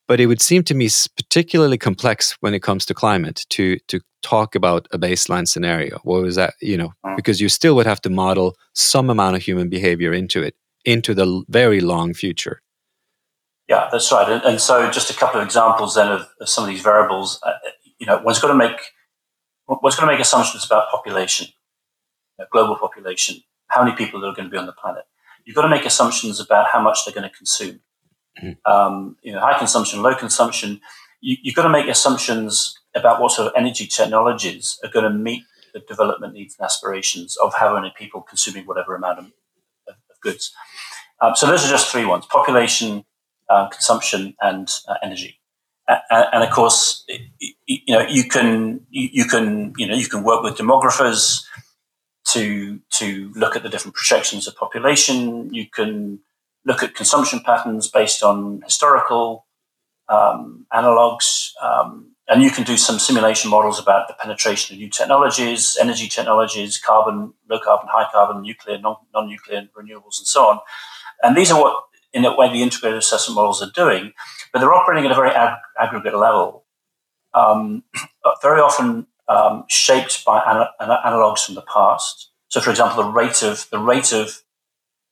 [0.08, 4.00] But it would seem to me particularly complex when it comes to climate to to
[4.22, 6.00] talk about a baseline scenario.
[6.04, 6.54] What was that?
[6.62, 10.42] You know, because you still would have to model some amount of human behavior into
[10.42, 12.62] it into the very long future.
[13.68, 14.28] Yeah, that's right.
[14.28, 17.40] And, and so, just a couple of examples then of, of some of these variables.
[17.44, 17.54] Uh,
[18.00, 18.80] you know, one's got to make
[19.68, 23.38] one's got to make assumptions about population, you know, global population,
[23.68, 25.04] how many people are going to be on the planet.
[25.46, 27.80] You've got to make assumptions about how much they're going to consume.
[28.42, 28.72] Mm-hmm.
[28.72, 30.82] Um, you know, high consumption, low consumption.
[31.22, 35.16] You, you've got to make assumptions about what sort of energy technologies are going to
[35.16, 39.26] meet the development needs and aspirations of how many people consuming whatever amount of,
[39.88, 40.54] of goods.
[41.22, 43.06] Um, so those are just three ones: population,
[43.50, 45.40] uh, consumption, and uh, energy.
[45.88, 47.06] And, and, of course,
[47.40, 51.44] you know you can you, can you know you can work with demographers
[52.28, 55.52] to to look at the different projections of population.
[55.54, 56.20] You can
[56.66, 59.48] look at consumption patterns based on historical
[60.10, 64.90] um, analogs, um, and you can do some simulation models about the penetration of new
[64.90, 70.60] technologies, energy technologies, carbon, low carbon, high carbon, nuclear, non nuclear, renewables, and so on.
[71.24, 74.14] And these are what, in a way, the integrated assessment models are doing,
[74.52, 76.66] but they're operating at a very ag- aggregate level.
[77.34, 77.84] Um,
[78.42, 82.32] very often um, shaped by an- analogs from the past.
[82.48, 84.44] So, for example, the rate of the rate of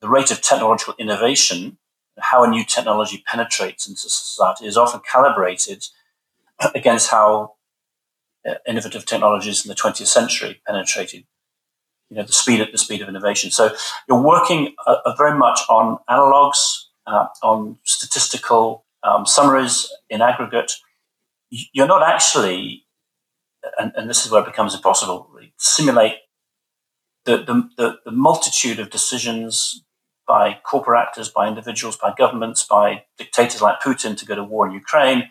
[0.01, 1.77] the rate of technological innovation,
[2.17, 5.85] how a new technology penetrates into society, is often calibrated
[6.75, 7.53] against how
[8.47, 11.25] uh, innovative technologies in the 20th century penetrated.
[12.09, 13.51] You know, the speed at the speed of innovation.
[13.51, 13.75] So
[14.07, 20.71] you're working uh, uh, very much on analogs, uh, on statistical um, summaries in aggregate.
[21.49, 22.85] You're not actually,
[23.77, 26.15] and, and this is where it becomes impossible, really, simulate
[27.25, 29.83] the, the, the, the multitude of decisions
[30.27, 34.67] by corporate actors, by individuals, by governments, by dictators like Putin to go to war
[34.67, 35.29] in Ukraine.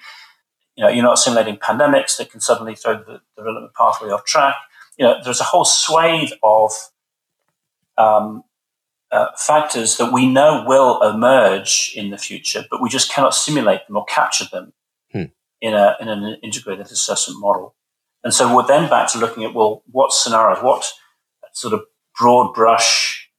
[0.77, 4.57] You know, you're not simulating pandemics that can suddenly throw the development pathway off track.
[4.97, 6.73] You know, there's a whole swathe of
[7.99, 8.45] um,
[9.11, 13.87] uh, factors that we know will emerge in the future, but we just cannot simulate
[13.87, 14.73] them or capture them
[15.13, 15.25] hmm.
[15.61, 17.75] in, a, in an integrated assessment model.
[18.25, 20.91] And so we're then back to looking at, well, what scenarios, what
[21.53, 21.83] sort of
[22.19, 23.31] broad brush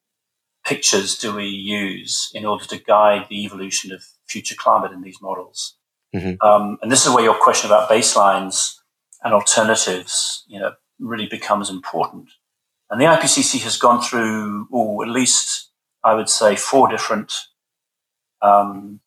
[0.66, 5.22] pictures do we use in order to guide the evolution of future climate in these
[5.22, 5.76] models?
[6.16, 6.46] Mm-hmm.
[6.46, 8.76] Um, and this is where your question about baselines
[9.24, 12.30] and alternatives, you know, really becomes important.
[12.90, 15.72] And the IPCC has gone through, oh, at least
[16.04, 17.34] I would say four different
[18.42, 19.02] um,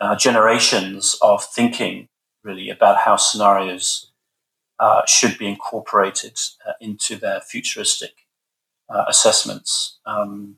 [0.00, 2.08] uh, generations of thinking,
[2.42, 4.10] really, about how scenarios
[4.80, 8.26] uh, should be incorporated uh, into their futuristic
[8.88, 9.98] uh, assessments.
[10.06, 10.56] Um,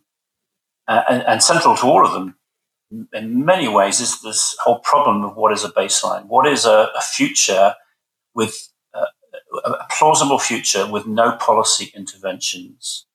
[0.86, 2.36] and, and, central to all of them,
[3.12, 6.26] in many ways, is this whole problem of what is a baseline?
[6.26, 7.74] What is a, a future
[8.34, 8.69] with
[9.64, 13.06] a plausible future with no policy interventions?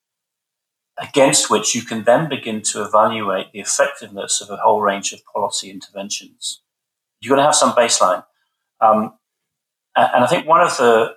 [0.98, 5.26] Against which you can then begin to evaluate the effectiveness of a whole range of
[5.26, 6.62] policy interventions.
[7.20, 8.24] You're going to have some baseline.
[8.80, 9.14] Um,
[9.96, 11.16] and I think one of the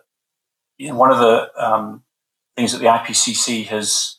[0.79, 2.03] you know, one of the um,
[2.57, 4.17] things that the IPCC has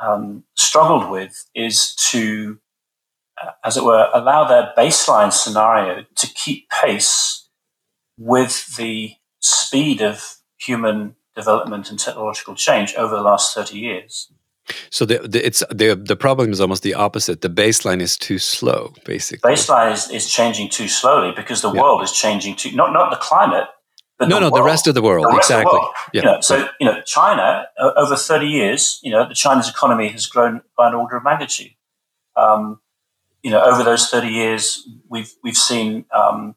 [0.00, 2.58] um, struggled with is to,
[3.42, 7.48] uh, as it were, allow their baseline scenario to keep pace
[8.18, 9.14] with the
[9.44, 14.32] speed of human development and technological change over the last 30 years.
[14.88, 17.42] So the, the, it's the the problem is almost the opposite.
[17.42, 19.50] The baseline is too slow, basically.
[19.50, 21.82] Baseline is, is changing too slowly because the yeah.
[21.82, 23.66] world is changing too not not the climate,
[24.18, 25.70] but no, no, world, the rest of the world, the exactly.
[25.70, 25.94] The world.
[26.14, 26.20] Yeah.
[26.20, 30.08] You know, so you know, China uh, over thirty years, you know, the Chinese economy
[30.08, 31.72] has grown by an order of magnitude.
[32.34, 32.80] Um,
[33.42, 36.54] you know, over those thirty years, we've we've seen um,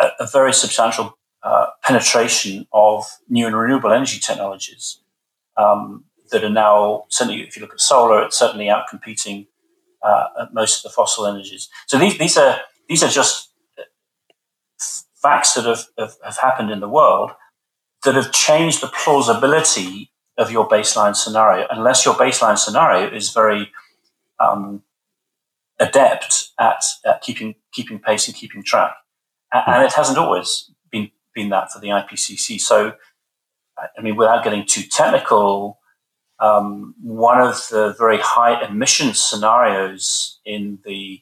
[0.00, 5.00] a, a, very substantial uh, penetration of new and renewable energy technologies
[5.56, 9.46] um, that are now certainly, if you look at solar, it's certainly outcompeting
[10.02, 11.68] uh, most of the fossil energies.
[11.86, 13.50] So these these are these are just
[15.22, 17.32] facts that have, have, have happened in the world
[18.04, 23.70] that have changed the plausibility of your baseline scenario, unless your baseline scenario is very
[24.38, 24.82] um,
[25.78, 28.94] adept at, at, keeping keeping pace and keeping track.
[29.52, 30.70] And it hasn't always
[31.40, 32.60] been that for the IPCC.
[32.60, 32.94] So,
[33.78, 35.78] I mean, without getting too technical,
[36.38, 41.20] um, one of the very high emission scenarios in the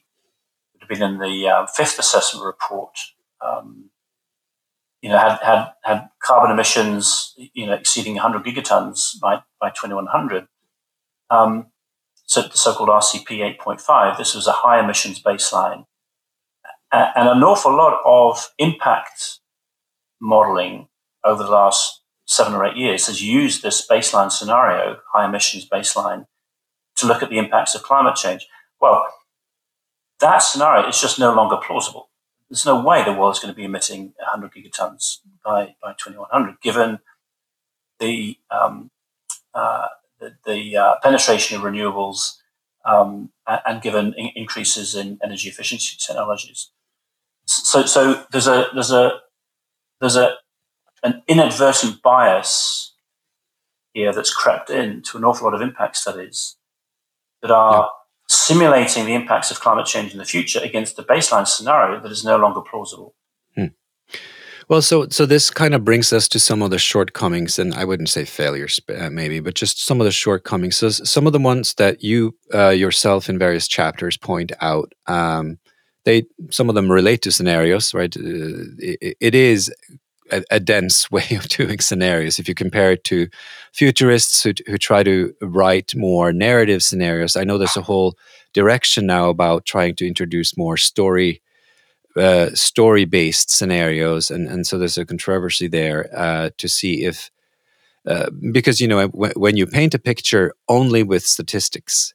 [0.73, 2.97] would have been in the uh, fifth assessment report.
[3.45, 3.89] Um,
[5.01, 10.47] you know, had, had had carbon emissions, you know, exceeding 100 gigatons by by 2100.
[11.29, 11.67] Um,
[12.25, 14.17] so the so-called RCP 8.5.
[14.17, 15.85] This was a high emissions baseline,
[16.91, 19.38] and an awful lot of impact
[20.21, 20.87] modeling
[21.23, 26.27] over the last seven or eight years has used this baseline scenario, high emissions baseline,
[26.95, 28.47] to look at the impacts of climate change.
[28.79, 29.05] Well,
[30.19, 32.09] that scenario is just no longer plausible.
[32.49, 36.61] There's no way the world is going to be emitting 100 gigatons by, by 2100,
[36.61, 36.99] given
[37.99, 38.91] the, um,
[39.53, 39.87] uh,
[40.19, 42.37] the, the uh, penetration of renewables
[42.85, 46.71] um, and given in- increases in energy efficiency technologies.
[47.45, 49.21] So, so there's a there's a
[49.99, 50.35] there's a
[51.03, 52.93] an inadvertent bias
[53.93, 56.57] here that's crept into an awful lot of impact studies
[57.41, 57.87] that are yeah.
[58.27, 62.25] simulating the impacts of climate change in the future against a baseline scenario that is
[62.25, 63.15] no longer plausible.
[63.55, 63.67] Hmm.
[64.67, 67.85] Well, so so this kind of brings us to some of the shortcomings, and I
[67.85, 70.77] wouldn't say failures, uh, maybe, but just some of the shortcomings.
[70.77, 75.57] So some of the ones that you uh, yourself in various chapters point out, um,
[76.05, 78.15] they some of them relate to scenarios, right?
[78.15, 79.73] Uh, it, it is
[80.31, 82.39] a, a, dense way of doing scenarios.
[82.39, 83.27] If you compare it to
[83.73, 88.15] futurists who, who try to write more narrative scenarios, I know there's a whole
[88.53, 91.41] direction now about trying to introduce more story
[92.15, 97.31] uh, story based scenarios, and and so there's a controversy there uh, to see if.
[98.07, 102.13] Uh, because you know w- when you paint a picture only with statistics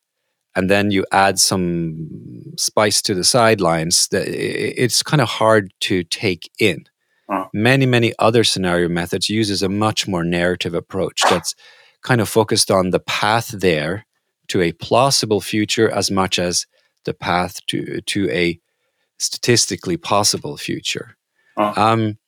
[0.56, 2.08] and then you add some
[2.56, 6.84] spice to the sidelines it's kind of hard to take in
[7.52, 11.54] Many, many other scenario methods uses a much more narrative approach that's
[12.02, 14.04] kind of focused on the path there
[14.48, 16.66] to a plausible future as much as
[17.04, 18.58] the path to to a
[19.18, 21.16] statistically possible future.
[21.76, 22.18] Um,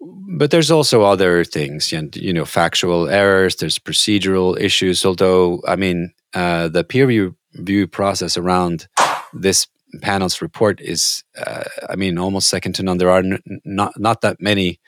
[0.00, 3.56] but there's also other things, you know, factual errors.
[3.56, 5.04] There's procedural issues.
[5.04, 8.88] Although, I mean, uh, the peer review process around
[9.32, 9.66] this
[10.02, 12.98] panel's report is, uh, I mean, almost second to none.
[12.98, 14.80] There are n- not not that many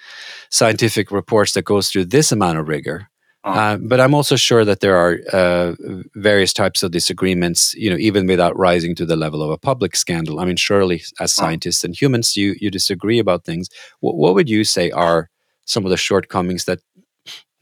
[0.50, 3.08] scientific reports that goes through this amount of rigor.
[3.44, 3.50] Oh.
[3.50, 5.74] Uh, but I'm also sure that there are uh,
[6.14, 9.96] various types of disagreements, you know, even without rising to the level of a public
[9.96, 10.38] scandal.
[10.38, 11.42] I mean, surely as oh.
[11.42, 13.68] scientists and humans, you you disagree about things.
[14.00, 15.28] W- what would you say are
[15.64, 16.80] some of the shortcomings that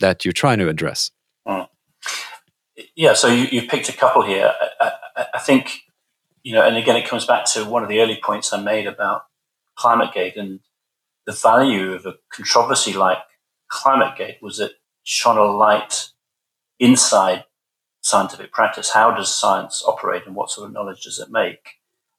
[0.01, 1.11] that you're trying to address?
[2.95, 4.53] Yeah, so you, you picked a couple here.
[4.81, 5.83] I, I, I think
[6.43, 8.87] you know, and again, it comes back to one of the early points I made
[8.87, 9.23] about
[9.79, 10.61] ClimateGate and
[11.27, 13.19] the value of a controversy like
[13.71, 16.11] ClimateGate was it shone a light
[16.79, 17.45] inside
[18.01, 18.91] scientific practice.
[18.91, 21.77] How does science operate and what sort of knowledge does it make?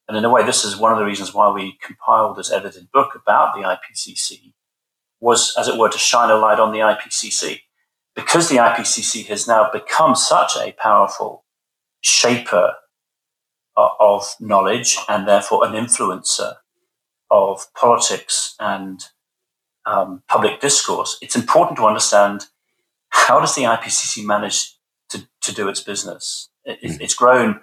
[0.08, 2.92] And in a way, this is one of the reasons why we compiled this edited
[2.92, 4.54] book about the IPCC
[5.20, 7.62] was, as it were, to shine a light on the IPCC.
[8.16, 11.46] Because the IPCC has now become such a powerful
[12.02, 12.74] shaper
[13.78, 16.56] of knowledge and therefore an influencer
[17.30, 19.06] of politics and
[19.86, 22.48] um, public discourse, it's important to understand
[23.10, 24.78] how does the IPCC manage
[25.10, 26.50] to, to do its business?
[26.66, 27.02] It, mm.
[27.02, 27.62] It's grown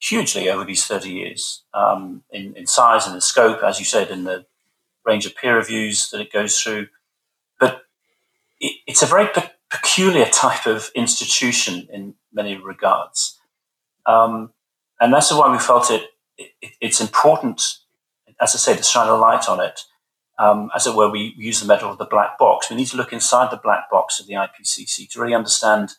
[0.00, 4.10] hugely over these 30 years um, in, in size and in scope, as you said,
[4.10, 4.46] in the
[5.04, 6.88] range of peer reviews that it goes through.
[7.58, 7.82] But
[8.58, 9.28] it, it's a very
[9.70, 13.38] peculiar type of institution in many regards.
[14.06, 14.52] Um,
[15.00, 16.06] and that's why we felt it,
[16.36, 17.78] it, it's important,
[18.40, 19.80] as I say, to shine a light on it.
[20.38, 22.70] Um, as it were, we use the metaphor of the black box.
[22.70, 25.90] We need to look inside the black box of the IPCC to really understand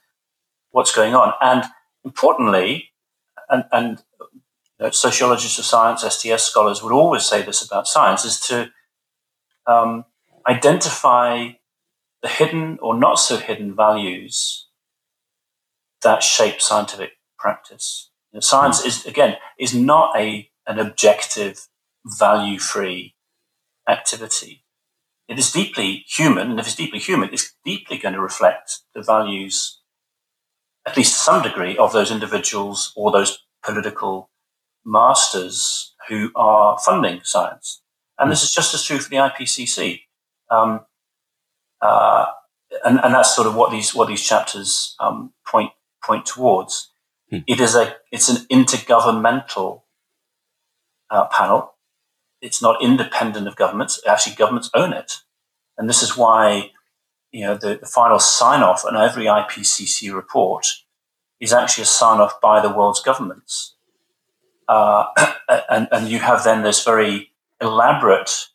[0.72, 1.34] what's going on.
[1.42, 1.66] And
[2.04, 2.90] importantly,
[3.50, 4.04] and, and
[4.80, 8.72] you know, sociologists of science, STS scholars would always say this about science, is to
[9.68, 10.06] um,
[10.48, 11.52] identify
[12.22, 14.68] the hidden or not so hidden values
[16.02, 18.10] that shape scientific practice.
[18.32, 21.67] You know, science is again is not a an objective,
[22.06, 23.15] value free
[23.88, 24.63] activity.
[25.28, 29.02] It is deeply human, and if it's deeply human, it's deeply going to reflect the
[29.02, 29.80] values,
[30.86, 34.30] at least to some degree, of those individuals or those political
[34.86, 37.82] masters who are funding science.
[38.19, 40.02] And this is just as true for the IPCC.
[40.50, 40.82] Um,
[41.82, 42.25] uh,
[42.86, 45.71] and, and that's sort of what these what these chapters um, point
[46.04, 46.92] point towards.
[47.29, 47.40] Hmm.
[47.48, 49.82] It is a it's an intergovernmental
[51.10, 51.73] uh, panel.
[52.42, 54.02] It's not independent of governments.
[54.08, 55.17] Actually, governments own it,
[55.77, 56.71] and this is why
[57.32, 60.67] you know the, the final sign off on every IPCC report
[61.40, 63.75] is actually a sign off by the world's governments.
[64.67, 65.06] Uh,
[65.69, 68.48] and, and you have then this very elaborate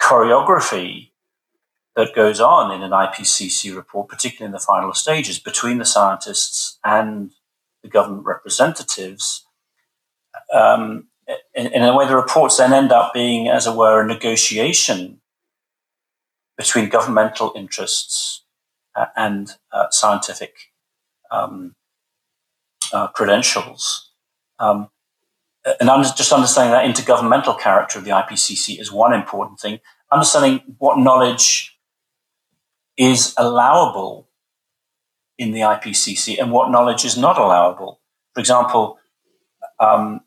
[0.00, 1.10] choreography
[1.98, 6.78] that goes on in an IPCC report, particularly in the final stages, between the scientists
[6.84, 7.32] and
[7.82, 9.44] the government representatives.
[10.54, 11.08] Um,
[11.56, 15.20] in, in, a way, the reports then end up being, as it were, a negotiation
[16.56, 18.44] between governmental interests
[18.94, 20.54] uh, and uh, scientific
[21.32, 21.74] um,
[22.92, 24.12] uh, credentials.
[24.60, 24.88] Um,
[25.80, 29.80] and just understanding that intergovernmental character of the IPCC is one important thing.
[30.12, 31.74] Understanding what knowledge
[32.98, 34.28] is allowable
[35.38, 38.00] in the IPCC and what knowledge is not allowable.
[38.34, 38.98] For example,
[39.78, 40.20] um,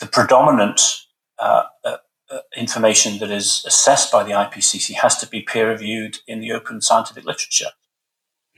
[0.00, 0.80] the predominant
[1.38, 1.96] uh, uh,
[2.30, 6.52] uh information that is assessed by the IPCC has to be peer reviewed in the
[6.52, 7.70] open scientific literature.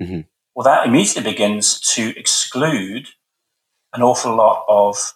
[0.01, 0.21] Mm-hmm.
[0.55, 3.09] Well, that immediately begins to exclude
[3.93, 5.15] an awful lot of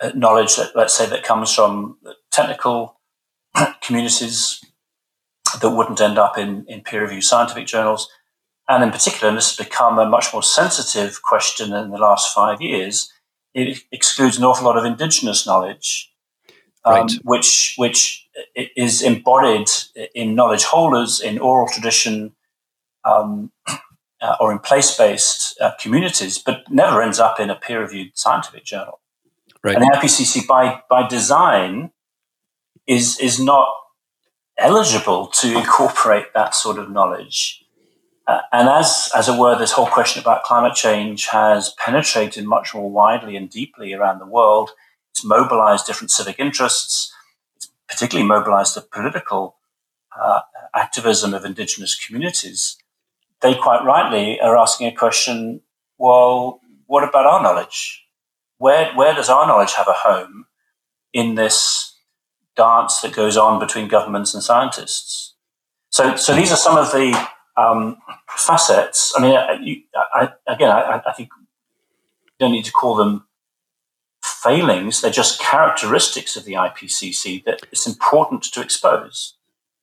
[0.00, 1.98] uh, knowledge that, let's say, that comes from
[2.30, 3.00] technical
[3.82, 4.64] communities
[5.60, 8.08] that wouldn't end up in, in peer reviewed scientific journals.
[8.68, 12.34] And in particular, and this has become a much more sensitive question in the last
[12.34, 13.12] five years,
[13.52, 16.12] it excludes an awful lot of indigenous knowledge,
[16.84, 17.12] um, right.
[17.24, 19.68] which, which is embodied
[20.14, 22.32] in knowledge holders, in oral tradition,
[23.04, 23.50] um,
[24.20, 28.16] uh, or in place based uh, communities, but never ends up in a peer reviewed
[28.16, 29.00] scientific journal.
[29.64, 29.74] Right.
[29.74, 31.90] And the IPCC, by, by design,
[32.86, 33.68] is, is not
[34.60, 37.64] eligible to incorporate that sort of knowledge.
[38.26, 42.74] Uh, and as, as it were, this whole question about climate change has penetrated much
[42.74, 44.70] more widely and deeply around the world.
[45.10, 47.12] It's mobilized different civic interests.
[47.56, 49.56] It's particularly mobilized the political
[50.16, 50.40] uh,
[50.74, 52.76] activism of indigenous communities
[53.40, 55.62] they quite rightly are asking a question
[55.98, 58.06] well, what about our knowledge?
[58.56, 60.46] Where, where does our knowledge have a home
[61.12, 61.89] in this
[62.56, 65.34] dance that goes on between governments and scientists?
[65.90, 67.96] So, so these are some of the um,
[68.28, 69.12] facets.
[69.16, 71.46] I mean, you, I, again, I, I think you
[72.38, 73.26] don't need to call them
[74.22, 75.00] failings.
[75.00, 79.34] They're just characteristics of the IPCC that it's important to expose.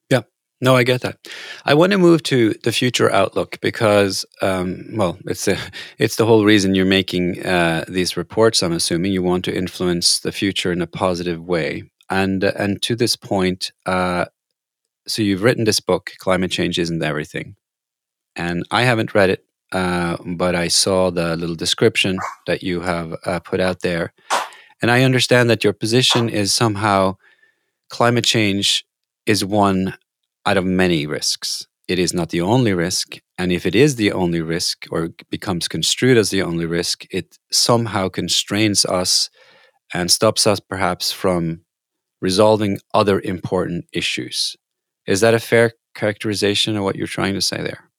[0.10, 0.22] Yeah,
[0.62, 1.18] no, I get that.
[1.66, 5.58] I want to move to the future outlook because, um, well, it's a,
[5.98, 8.64] it's the whole reason you're making uh, these reports.
[8.64, 12.82] I'm assuming you want to influence the future in a positive way, and uh, and
[12.84, 14.26] to this point, uh,
[15.08, 17.56] so you've written this book, "Climate Change Isn't Everything,"
[18.36, 23.16] and I haven't read it, uh, but I saw the little description that you have
[23.26, 24.14] uh, put out there,
[24.82, 27.18] and I understand that your position is somehow
[27.90, 28.86] climate change
[29.26, 29.98] is one
[30.46, 31.68] out of many risks.
[31.88, 33.20] It is not the only risk.
[33.38, 37.38] And if it is the only risk or becomes construed as the only risk, it
[37.52, 39.30] somehow constrains us
[39.94, 41.62] and stops us perhaps from
[42.22, 44.56] resolving other important issues.
[45.06, 47.90] Is that a fair characterization of what you're trying to say there?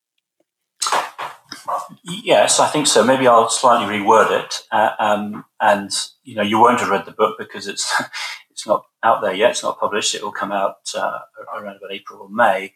[2.03, 3.05] Yes, I think so.
[3.05, 4.63] Maybe I'll slightly reword it.
[4.71, 5.91] Uh, um, and
[6.23, 7.93] you know, you won't have read the book because it's
[8.51, 9.51] it's not out there yet.
[9.51, 10.15] It's not published.
[10.15, 11.19] It will come out uh,
[11.57, 12.75] around about April or May.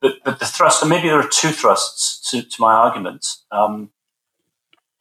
[0.00, 3.26] But, but the thrust, and maybe there are two thrusts to, to my argument.
[3.50, 3.90] Um,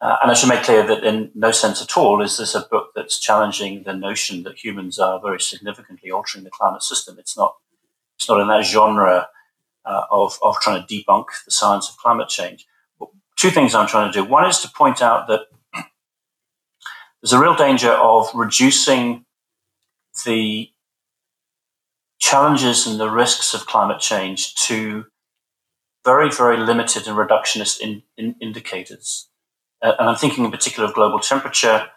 [0.06, 2.62] uh, and I should make clear that in no sense at all is this a
[2.62, 7.18] book that's challenging the notion that humans are very significantly altering the climate system.
[7.18, 7.56] It's not.
[8.16, 9.30] It's not in that genre
[9.84, 12.68] uh, of of trying to debunk the science of climate change.
[13.00, 14.24] But two things I'm trying to do.
[14.24, 15.48] One is to point out that
[17.22, 19.26] there's a real danger of reducing
[20.24, 20.70] the
[22.20, 25.06] challenges and the risks of climate change to
[26.04, 29.30] very, very limited and reductionist in, in indicators.
[29.82, 31.88] Uh, and I'm thinking in particular of global temperature,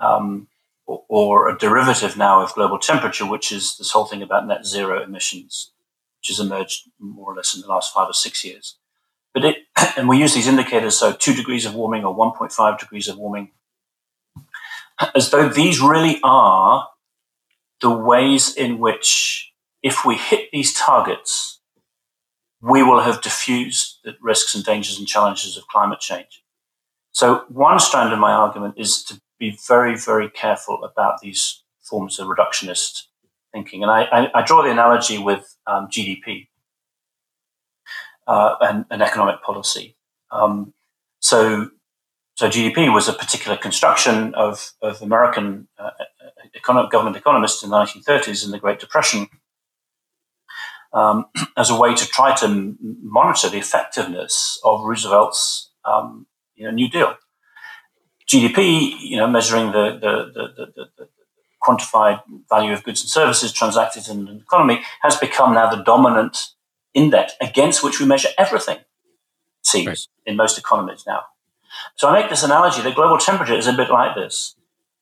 [0.00, 0.48] um,
[0.86, 4.64] or, or, a derivative now of global temperature, which is this whole thing about net
[4.64, 5.72] zero emissions,
[6.20, 8.76] which has emerged more or less in the last five or six years.
[9.34, 9.56] But it,
[9.96, 13.50] and we use these indicators, so two degrees of warming or 1.5 degrees of warming,
[15.14, 16.88] as though these really are
[17.82, 19.52] the ways in which,
[19.82, 21.60] if we hit these targets,
[22.62, 26.42] we will have diffused the risks and dangers and challenges of climate change.
[27.16, 32.18] So, one strand of my argument is to be very, very careful about these forms
[32.18, 33.04] of reductionist
[33.54, 33.82] thinking.
[33.82, 36.48] And I, I, I draw the analogy with um, GDP
[38.26, 39.96] uh, and, and, economic policy.
[40.30, 40.74] Um,
[41.20, 41.70] so,
[42.34, 45.92] so GDP was a particular construction of, of American uh,
[46.54, 49.26] economic, government economists in the 1930s in the Great Depression
[50.92, 51.24] um,
[51.56, 56.26] as a way to try to monitor the effectiveness of Roosevelt's um,
[56.56, 57.14] you know, New Deal.
[58.28, 61.08] GDP, you know, measuring the, the, the, the, the
[61.62, 66.48] quantified value of goods and services transacted in an economy, has become now the dominant
[66.94, 68.78] index against which we measure everything,
[69.62, 70.06] seems, right.
[70.26, 71.22] in most economies now.
[71.96, 74.56] So I make this analogy that global temperature is a bit like this.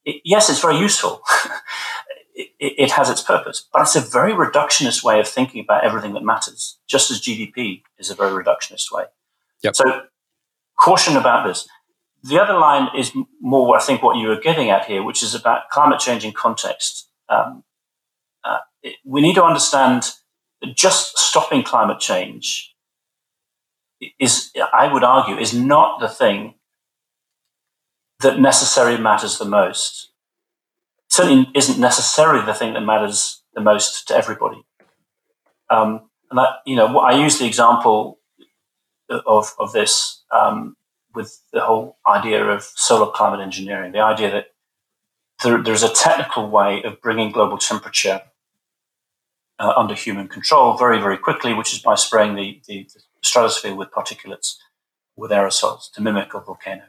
[0.05, 1.22] It, yes, it's very useful.
[2.34, 6.14] it, it, has its purpose, but it's a very reductionist way of thinking about everything
[6.14, 9.05] that matters, just as GDP is a very reductionist way.
[9.62, 9.76] Yep.
[9.76, 10.02] So
[10.85, 11.66] caution about this.
[12.22, 15.35] The other line is more, I think, what you were getting at here, which is
[15.35, 17.09] about climate change in context.
[17.28, 17.64] Um,
[18.45, 20.12] uh, it, we need to understand
[20.61, 22.74] that just stopping climate change
[24.18, 26.55] is, I would argue, is not the thing
[28.20, 30.11] that necessarily matters the most.
[31.14, 34.61] certainly isn't necessarily the thing that matters the most to everybody.
[35.70, 38.18] Um, and that, you know, I use the example
[39.09, 40.76] of, of this um,
[41.14, 44.47] with the whole idea of solar climate engineering, the idea that
[45.43, 48.22] there, there's a technical way of bringing global temperature
[49.59, 53.74] uh, under human control very, very quickly, which is by spraying the, the, the stratosphere
[53.74, 54.57] with particulates,
[55.16, 56.82] with aerosols to mimic a volcano.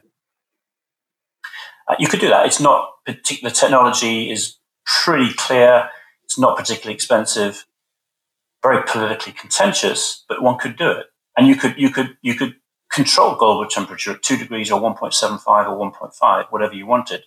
[1.88, 2.46] Uh, you could do that.
[2.46, 5.88] It's not particular technology is pretty clear.
[6.24, 7.66] It's not particularly expensive,
[8.62, 11.06] very politically contentious, but one could do it.
[11.36, 12.56] And you could you could you could
[12.96, 17.24] control global temperature at 2 degrees or 1.75 or 1.5, whatever you wanted.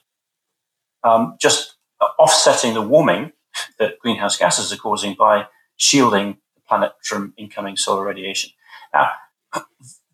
[1.03, 1.75] Um, just
[2.17, 3.33] offsetting the warming
[3.77, 5.45] that greenhouse gases are causing by
[5.77, 8.49] shielding the planet from incoming solar radiation.
[8.93, 9.11] Now,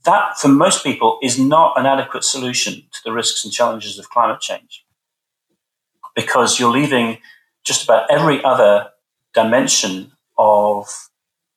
[0.04, 4.10] that for most people is not an adequate solution to the risks and challenges of
[4.10, 4.86] climate change
[6.16, 7.20] because you're leaving
[7.64, 8.90] just about every other
[9.34, 11.10] dimension of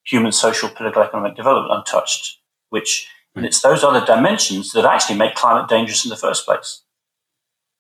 [0.05, 2.38] human social, political, economic development untouched,
[2.70, 6.82] which and it's those other dimensions that actually make climate dangerous in the first place.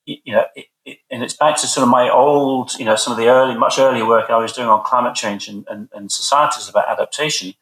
[0.06, 3.12] You know, it, it, and it's back to sort of my old, you know, some
[3.12, 6.10] of the early, much earlier work I was doing on climate change and, and, and
[6.10, 7.54] societies about adaptation.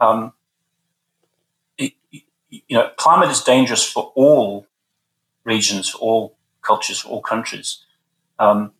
[0.00, 0.32] Um,
[1.78, 1.92] it,
[2.50, 4.66] you know, climate is dangerous for all
[5.44, 7.84] regions, for all cultures, for all countries.
[8.38, 8.72] Um,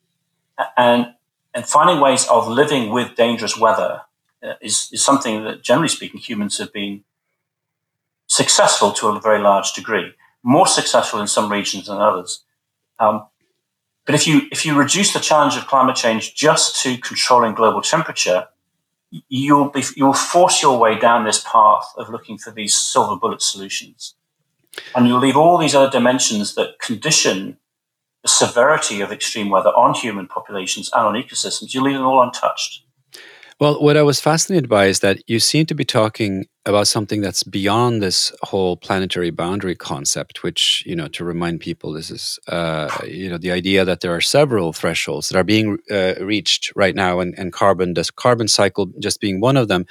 [0.77, 1.15] and,
[1.55, 4.03] and finding ways of living with dangerous weather
[4.43, 7.05] uh, is, is something that, generally speaking, humans have been
[8.31, 10.13] successful to a very large degree,
[10.43, 12.45] more successful in some regions than others.
[13.01, 13.27] Um,
[14.07, 17.83] but if you if you reduce the challenge of climate change just to controlling global
[17.83, 18.47] temperature,
[19.29, 23.43] you'll be you'll force your way down this path of looking for these silver bullet
[23.43, 24.15] solutions,
[24.95, 27.59] and you'll leave all these other dimensions that condition
[28.23, 31.73] the severity of extreme weather on human populations and on ecosystems.
[31.75, 32.85] You leave them all untouched.
[33.59, 37.23] Well, what I was fascinated by is that you seem to be talking about something
[37.23, 42.39] that's beyond this whole planetary boundary concept, which, you know, to remind people, this is,
[42.49, 46.71] uh, you know, the idea that there are several thresholds that are being uh, reached
[46.77, 49.87] right now, and, and carbon, this carbon cycle just being one of them.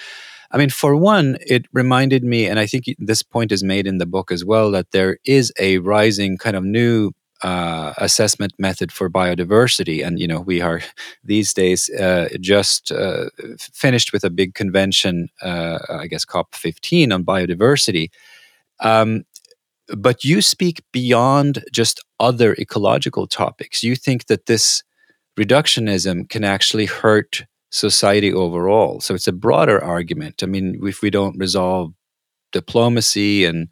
[0.51, 3.97] I mean, for one, it reminded me, and I think this point is made in
[3.97, 7.11] the book as well, that there is a rising kind of new
[7.41, 10.05] uh, assessment method for biodiversity.
[10.05, 10.81] And, you know, we are
[11.23, 13.29] these days uh, just uh,
[13.59, 18.09] finished with a big convention, uh, I guess COP15 on biodiversity.
[18.79, 19.25] Um,
[19.97, 23.83] but you speak beyond just other ecological topics.
[23.83, 24.83] You think that this
[25.37, 28.99] reductionism can actually hurt society overall.
[28.99, 30.43] So it's a broader argument.
[30.43, 31.93] I mean, if we don't resolve
[32.51, 33.69] diplomacy and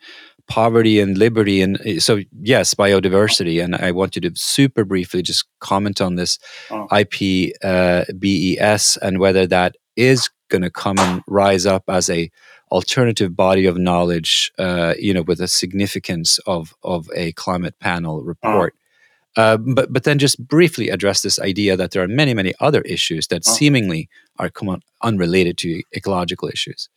[0.48, 5.22] poverty and liberty and eh, so yes biodiversity and i want you to super briefly
[5.22, 6.40] just comment on this
[6.72, 6.88] oh.
[6.98, 12.32] ip uh, bes and whether that is going to come and rise up as a
[12.72, 18.24] alternative body of knowledge uh, you know with a significance of of a climate panel
[18.24, 18.82] report oh.
[19.38, 22.82] Uh, but but then just briefly address this idea that there are many many other
[22.82, 23.52] issues that oh.
[23.52, 26.90] seemingly are come unrelated to ecological issues.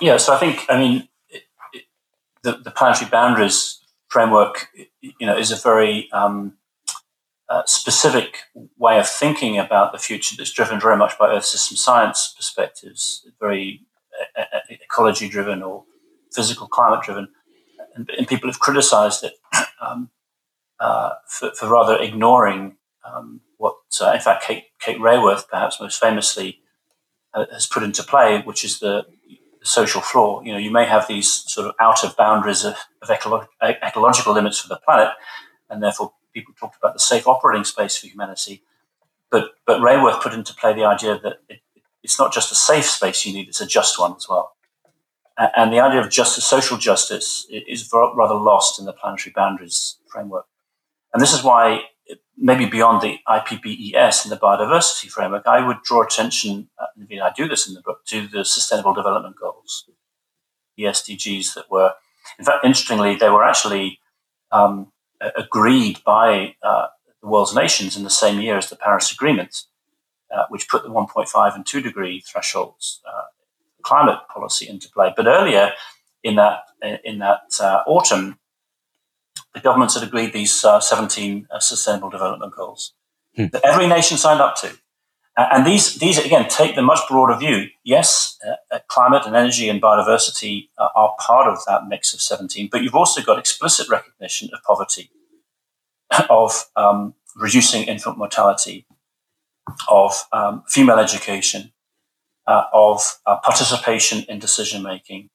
[0.00, 1.08] Yeah, so I think I mean
[2.42, 4.68] the, the planetary boundaries framework,
[5.00, 6.54] you know, is a very um,
[7.48, 8.38] uh, specific
[8.78, 13.26] way of thinking about the future that's driven very much by Earth system science perspectives,
[13.40, 13.82] very
[14.36, 15.84] uh, uh ecology driven or
[16.32, 17.28] physical climate driven.
[17.94, 19.34] And, and people have criticized it
[19.80, 20.10] um,
[20.78, 26.00] uh, for, for, rather ignoring um, what uh, in fact, Kate, Kate Raworth, perhaps most
[26.00, 26.60] famously,
[27.34, 29.04] uh, has put into play, which is the,
[29.62, 30.42] social floor.
[30.44, 34.58] You know, you may have these sort of outer boundaries of, of ecolo- ecological limits
[34.58, 35.12] for the planet,
[35.68, 38.62] and therefore people talked about the safe operating space for humanity.
[39.30, 41.60] But but Raworth put into play the idea that it,
[42.02, 44.54] it's not just a safe space you need; it's a just one as well.
[45.56, 50.46] And the idea of justice, social justice, is rather lost in the planetary boundaries framework.
[51.14, 51.84] And this is why,
[52.40, 56.86] maybe beyond the IPBES and the biodiversity framework, I would draw attention, uh,
[57.22, 59.88] I do this in the book, to the Sustainable Development Goals,
[60.76, 61.92] the SDGs that were,
[62.38, 64.00] in fact, interestingly, they were actually
[64.50, 64.90] um,
[65.36, 66.86] agreed by uh,
[67.20, 69.64] the world's nations in the same year as the Paris Agreement,
[70.34, 73.24] uh, which put the 1.5 and 2 degree thresholds uh,
[73.82, 75.12] climate policy into play.
[75.14, 75.72] But earlier
[76.22, 76.64] in that
[77.04, 78.38] in that uh, autumn,
[79.54, 82.94] the governments had agreed these uh, 17 uh, Sustainable Development Goals
[83.36, 83.46] hmm.
[83.52, 84.78] that every nation signed up to.
[85.36, 87.68] and these, these again take the much broader view.
[87.84, 88.38] Yes,
[88.70, 92.94] uh, climate and energy and biodiversity are part of that mix of 17, but you've
[92.94, 95.10] also got explicit recognition of poverty,
[96.30, 98.86] of um, reducing infant mortality,
[99.88, 101.72] of um, female education,
[102.46, 105.30] uh, of uh, participation in decision making,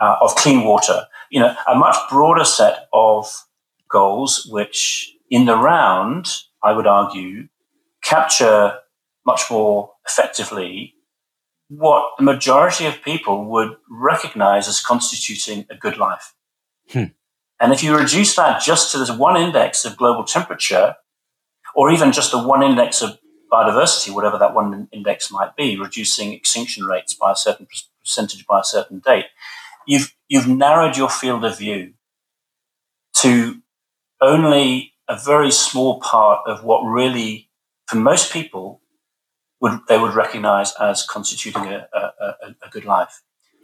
[0.00, 1.06] uh, of clean water.
[1.32, 3.26] You know, a much broader set of
[3.90, 6.26] goals, which in the round,
[6.62, 7.48] I would argue,
[8.04, 8.78] capture
[9.24, 10.94] much more effectively
[11.68, 16.34] what the majority of people would recognize as constituting a good life.
[16.90, 17.04] Hmm.
[17.58, 20.96] And if you reduce that just to this one index of global temperature,
[21.74, 23.18] or even just the one index of
[23.50, 27.66] biodiversity, whatever that one index might be, reducing extinction rates by a certain
[28.02, 29.26] percentage by a certain date,
[29.86, 31.92] you've you've narrowed your field of view
[33.12, 33.60] to
[34.22, 37.50] only a very small part of what really,
[37.86, 38.80] for most people,
[39.60, 43.20] would they would recognize as constituting a, a, a, a good life.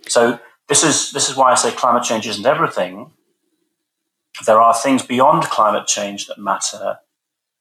[0.09, 0.39] So
[0.69, 3.13] this is this is why I say climate change isn't everything.
[4.45, 6.99] There are things beyond climate change that matter,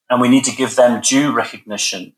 [0.10, 2.14] and we need to give them due recognition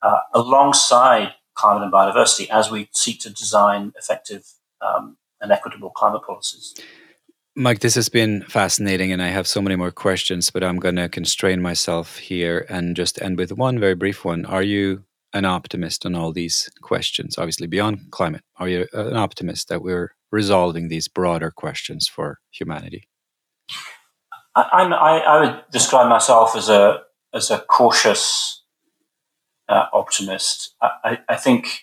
[0.00, 4.44] uh, alongside climate and biodiversity as we seek to design effective
[4.80, 6.74] um, and equitable climate policies.
[7.56, 10.96] Mike, this has been fascinating, and I have so many more questions, but I'm going
[10.96, 14.46] to constrain myself here and just end with one very brief one.
[14.46, 17.38] Are you an optimist on all these questions?
[17.38, 23.08] Obviously, beyond climate, are you an optimist that we're resolving these broader questions for humanity?
[24.54, 28.62] I, I, I would describe myself as a as a cautious
[29.68, 30.74] uh, optimist.
[30.82, 31.82] I, I think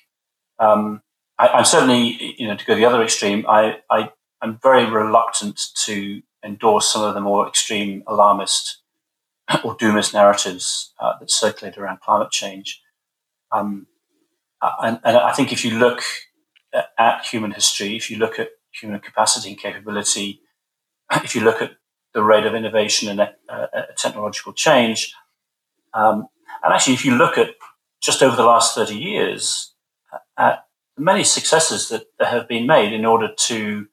[0.60, 1.02] um,
[1.40, 4.12] I, am certainly, you know, to go the other extreme, I, I,
[4.42, 8.82] I'm very reluctant to endorse some of the more extreme alarmist
[9.64, 12.82] or doomist narratives uh, that circulate around climate change.
[13.52, 13.88] Um,
[14.62, 16.02] and, and, I think if you look
[16.98, 20.42] at human history, if you look at human capacity and capability,
[21.24, 21.74] if you look at
[22.14, 25.14] the rate of innovation and uh, uh, technological change,
[25.94, 26.28] um,
[26.64, 27.52] and actually, if you look at
[28.02, 29.74] just over the last 30 years,
[30.38, 30.67] at
[30.98, 33.88] many successes that, that have been made in order to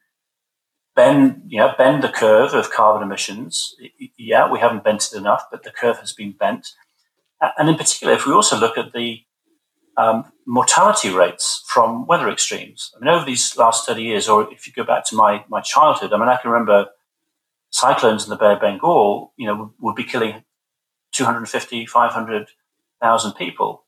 [0.95, 3.75] bend, you know, bend the curve of carbon emissions.
[4.17, 6.69] Yeah, we haven't bent it enough, but the curve has been bent.
[7.59, 9.23] And in particular, if we also look at the
[9.97, 14.67] um, mortality rates from weather extremes, I mean, over these last 30 years, or if
[14.67, 16.89] you go back to my, my childhood, I mean, I can remember
[17.71, 20.45] cyclones in the Bay of Bengal, you know, would, be killing
[21.13, 23.85] 250, 500,000 people.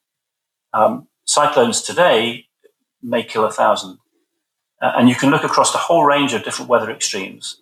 [0.73, 2.47] Um, cyclones today
[3.03, 3.99] may kill a thousand.
[4.81, 7.61] Uh, and you can look across the whole range of different weather extremes.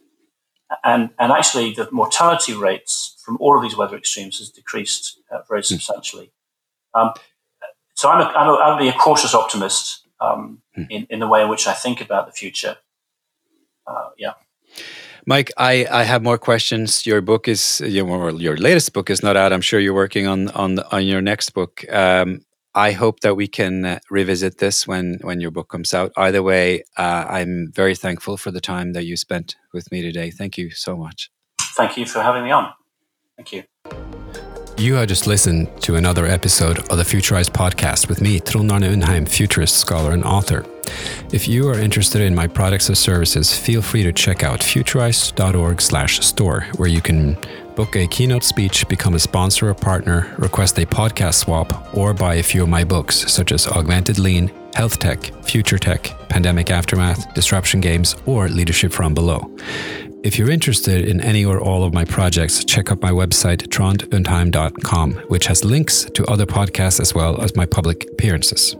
[0.82, 5.38] And, and actually, the mortality rates from all of these weather extremes has decreased uh,
[5.48, 5.74] very hmm.
[5.74, 6.32] substantially.
[6.94, 7.12] Um,
[7.94, 10.86] so I'm, a, I'm, a, I'll be a cautious optimist um, mm.
[10.90, 12.76] in, in the way in which I think about the future.
[13.86, 14.32] Uh, yeah.
[15.26, 17.06] Mike, I, I have more questions.
[17.06, 19.52] Your book is your your latest book is not out.
[19.52, 21.84] I'm sure you're working on on on your next book.
[21.90, 22.44] Um,
[22.74, 26.12] I hope that we can uh, revisit this when when your book comes out.
[26.16, 30.30] Either way, uh, I'm very thankful for the time that you spent with me today.
[30.30, 31.30] Thank you so much.
[31.76, 32.72] Thank you for having me on.
[33.36, 33.64] Thank you.
[34.76, 38.82] You have just listened to another episode of the Futurized podcast with me, Trond Arne
[38.82, 40.64] Undheim, futurist scholar and author.
[41.32, 46.60] If you are interested in my products or services, feel free to check out futurized.org/store,
[46.76, 47.38] where you can
[47.76, 52.36] book a keynote speech, become a sponsor or partner, request a podcast swap, or buy
[52.36, 57.32] a few of my books, such as Augmented Lean, Health Tech, Future Tech, Pandemic Aftermath,
[57.34, 59.54] Disruption Games, or Leadership from Below.
[60.24, 65.12] If you're interested in any or all of my projects, check out my website, trondundheim.com,
[65.28, 68.74] which has links to other podcasts as well as my public appearances.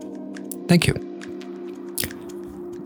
[0.69, 1.14] Thank you.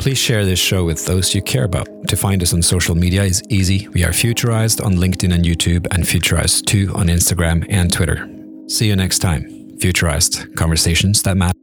[0.08, 1.86] Please share this show with those you care about.
[2.08, 3.88] To find us on social media is easy.
[3.88, 8.26] We are Futurized on LinkedIn and YouTube, and Futurized2 on Instagram and Twitter.
[8.68, 9.42] See you next time.
[9.76, 11.57] Futurized Conversations that matter.